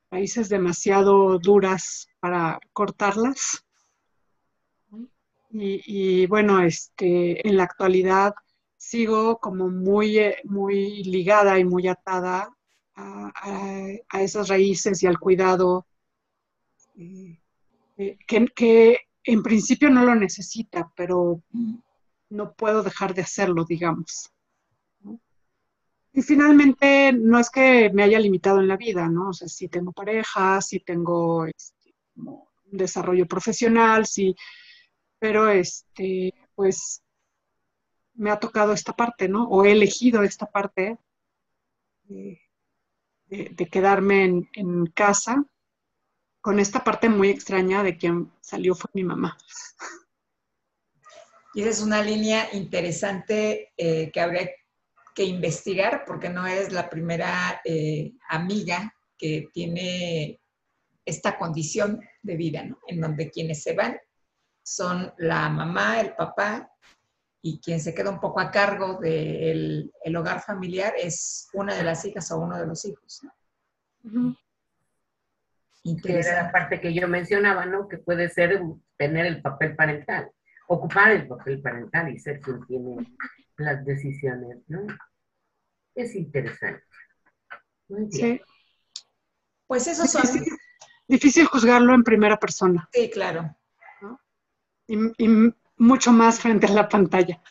raíces 0.09 0.49
demasiado 0.49 1.37
duras 1.37 2.07
para 2.19 2.59
cortarlas. 2.73 3.63
Y, 5.49 5.81
y, 5.85 6.27
bueno, 6.27 6.61
este, 6.61 7.47
en 7.47 7.57
la 7.57 7.63
actualidad 7.63 8.33
sigo 8.75 9.37
como 9.39 9.69
muy, 9.69 10.19
muy 10.43 11.03
ligada 11.03 11.57
y 11.59 11.65
muy 11.65 11.87
atada 11.87 12.49
a, 12.95 14.21
esas 14.21 14.47
raíces 14.47 15.03
y 15.03 15.07
al 15.07 15.19
cuidado 15.19 15.85
que 18.55 19.06
en 19.27 19.43
principio 19.43 19.89
no 19.89 20.05
lo 20.05 20.15
necesita, 20.15 20.89
pero 20.95 21.43
no 22.29 22.53
puedo 22.53 22.81
dejar 22.81 23.13
de 23.13 23.23
hacerlo, 23.23 23.65
digamos. 23.65 24.31
Y 26.13 26.21
finalmente, 26.21 27.11
no 27.11 27.37
es 27.37 27.49
que 27.49 27.91
me 27.93 28.03
haya 28.03 28.19
limitado 28.19 28.61
en 28.61 28.69
la 28.69 28.77
vida, 28.77 29.09
¿no? 29.09 29.29
O 29.29 29.33
sea, 29.33 29.49
sí 29.49 29.67
tengo 29.67 29.91
pareja, 29.91 30.61
sí 30.61 30.79
tengo 30.79 31.45
este, 31.45 31.93
un 32.15 32.47
desarrollo 32.71 33.27
profesional, 33.27 34.05
sí, 34.05 34.33
pero 35.19 35.49
este, 35.49 36.33
pues 36.55 37.03
me 38.13 38.31
ha 38.31 38.39
tocado 38.39 38.71
esta 38.71 38.95
parte, 38.95 39.27
¿no? 39.27 39.43
O 39.49 39.65
he 39.65 39.73
elegido 39.73 40.23
esta 40.23 40.45
parte 40.45 40.97
de, 42.05 42.39
quedarme 43.69 44.49
en 44.53 44.85
casa 44.87 45.45
con 46.47 46.61
esta 46.61 46.81
parte 46.81 47.09
muy 47.09 47.29
extraña 47.29 47.83
de 47.83 47.97
quien 47.97 48.31
salió 48.39 48.73
fue 48.73 48.89
mi 48.93 49.03
mamá. 49.03 49.37
Y 51.53 51.61
esa 51.61 51.69
es 51.71 51.81
una 51.81 52.01
línea 52.01 52.47
interesante 52.53 53.73
eh, 53.75 54.11
que 54.11 54.21
habría 54.21 54.47
que 55.13 55.23
investigar 55.23 56.05
porque 56.05 56.29
no 56.29 56.45
es 56.45 56.71
la 56.71 56.87
primera 56.87 57.61
eh, 57.65 58.13
amiga 58.29 58.93
que 59.17 59.49
tiene 59.51 60.39
esta 61.03 61.37
condición 61.37 61.99
de 62.21 62.37
vida, 62.37 62.63
¿no? 62.63 62.77
En 62.87 63.01
donde 63.01 63.31
quienes 63.31 63.63
se 63.63 63.73
van 63.73 63.99
son 64.63 65.11
la 65.17 65.49
mamá, 65.49 65.99
el 65.99 66.13
papá 66.15 66.71
y 67.41 67.59
quien 67.59 67.81
se 67.81 67.95
queda 67.95 68.11
un 68.11 68.21
poco 68.21 68.39
a 68.39 68.51
cargo 68.51 68.99
del 69.01 69.91
el 70.01 70.15
hogar 70.15 70.41
familiar 70.43 70.93
es 70.95 71.49
una 71.53 71.73
de 71.75 71.83
las 71.83 72.05
hijas 72.05 72.31
o 72.31 72.37
uno 72.37 72.57
de 72.57 72.67
los 72.67 72.85
hijos. 72.85 73.21
¿no? 73.23 74.37
Que 76.03 76.19
era 76.19 76.43
la 76.43 76.51
parte 76.51 76.81
que 76.81 76.93
yo 76.93 77.07
mencionaba, 77.07 77.65
¿no? 77.65 77.87
Que 77.87 77.97
puede 77.97 78.29
ser 78.29 78.61
tener 78.97 79.25
el 79.25 79.41
papel 79.41 79.75
parental, 79.75 80.31
ocupar 80.67 81.11
el 81.11 81.27
papel 81.27 81.61
parental 81.61 82.09
y 82.13 82.19
ser 82.19 82.39
quien 82.41 82.65
tiene 82.67 83.15
las 83.57 83.85
decisiones, 83.85 84.59
¿no? 84.67 84.85
Es 85.95 86.13
interesante. 86.15 86.83
Muy 87.87 88.07
bien. 88.11 88.11
Sí, 88.11 88.41
Pues 89.65 89.87
esos 89.87 90.11
son, 90.11 90.21
difícil, 90.23 90.57
difícil 91.07 91.45
juzgarlo 91.45 91.93
en 91.93 92.03
primera 92.03 92.37
persona 92.37 92.89
sí, 92.91 93.09
claro. 93.09 93.55
y, 94.87 94.97
y 95.23 95.53
mucho 95.77 96.11
más 96.11 96.39
frente 96.41 96.67
a 96.67 96.71
la 96.71 96.89
pantalla. 96.89 97.41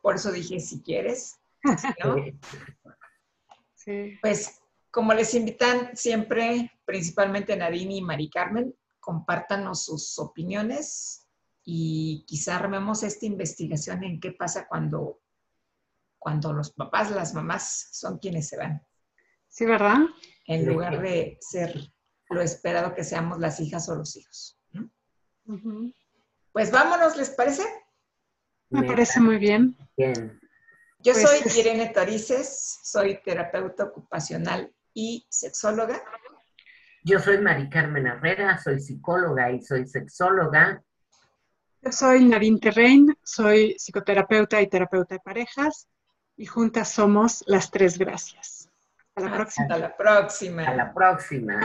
Por 0.00 0.16
eso 0.16 0.30
dije, 0.32 0.60
si 0.60 0.82
quieres, 0.82 1.38
¿no? 2.04 2.16
Sí. 3.74 4.18
Pues 4.20 4.61
como 4.92 5.14
les 5.14 5.32
invitan 5.34 5.96
siempre, 5.96 6.70
principalmente 6.84 7.56
Nadine 7.56 7.94
y 7.96 8.02
Mari 8.02 8.28
Carmen, 8.28 8.74
compártanos 9.00 9.86
sus 9.86 10.18
opiniones 10.18 11.26
y 11.64 12.24
quizá 12.26 12.56
armemos 12.56 13.02
esta 13.02 13.24
investigación 13.24 14.04
en 14.04 14.20
qué 14.20 14.32
pasa 14.32 14.68
cuando, 14.68 15.22
cuando 16.18 16.52
los 16.52 16.72
papás, 16.72 17.10
las 17.10 17.32
mamás 17.32 17.88
son 17.92 18.18
quienes 18.18 18.48
se 18.48 18.58
van, 18.58 18.86
Sí, 19.48 19.64
¿verdad? 19.64 19.96
en 20.46 20.66
lugar 20.66 21.00
de 21.00 21.38
ser 21.40 21.90
lo 22.28 22.42
esperado 22.42 22.94
que 22.94 23.02
seamos 23.02 23.38
las 23.38 23.60
hijas 23.60 23.88
o 23.88 23.94
los 23.94 24.14
hijos. 24.16 24.60
Pues 26.52 26.70
vámonos, 26.70 27.16
¿les 27.16 27.30
parece? 27.30 27.62
Me 28.68 28.82
parece 28.82 29.20
muy 29.20 29.38
bien. 29.38 29.74
bien. 29.96 30.38
Yo 30.98 31.14
Pues 31.14 31.26
soy 31.26 31.60
Irene 31.60 31.88
Torices, 31.88 32.80
soy 32.84 33.22
terapeuta 33.22 33.84
ocupacional 33.84 34.72
y 34.94 35.26
sexóloga. 35.28 36.02
Yo 37.04 37.18
soy 37.18 37.38
Mari 37.38 37.68
Carmen 37.68 38.06
Herrera, 38.06 38.58
soy 38.58 38.80
psicóloga 38.80 39.50
y 39.50 39.60
soy 39.62 39.86
sexóloga. 39.86 40.82
Yo 41.80 41.90
soy 41.90 42.24
Nadine 42.24 42.60
Terrein, 42.60 43.16
soy 43.22 43.74
psicoterapeuta 43.76 44.62
y 44.62 44.68
terapeuta 44.68 45.16
de 45.16 45.20
parejas 45.20 45.88
y 46.36 46.46
juntas 46.46 46.90
somos 46.90 47.42
las 47.46 47.70
tres 47.70 47.98
gracias. 47.98 48.70
Hasta 49.14 49.28
la 49.28 49.36
próxima. 49.36 49.64
Hasta 49.64 49.78
la 49.78 49.96
próxima. 49.96 50.62
A 50.62 50.76
la 50.76 50.94
próxima. 50.94 51.60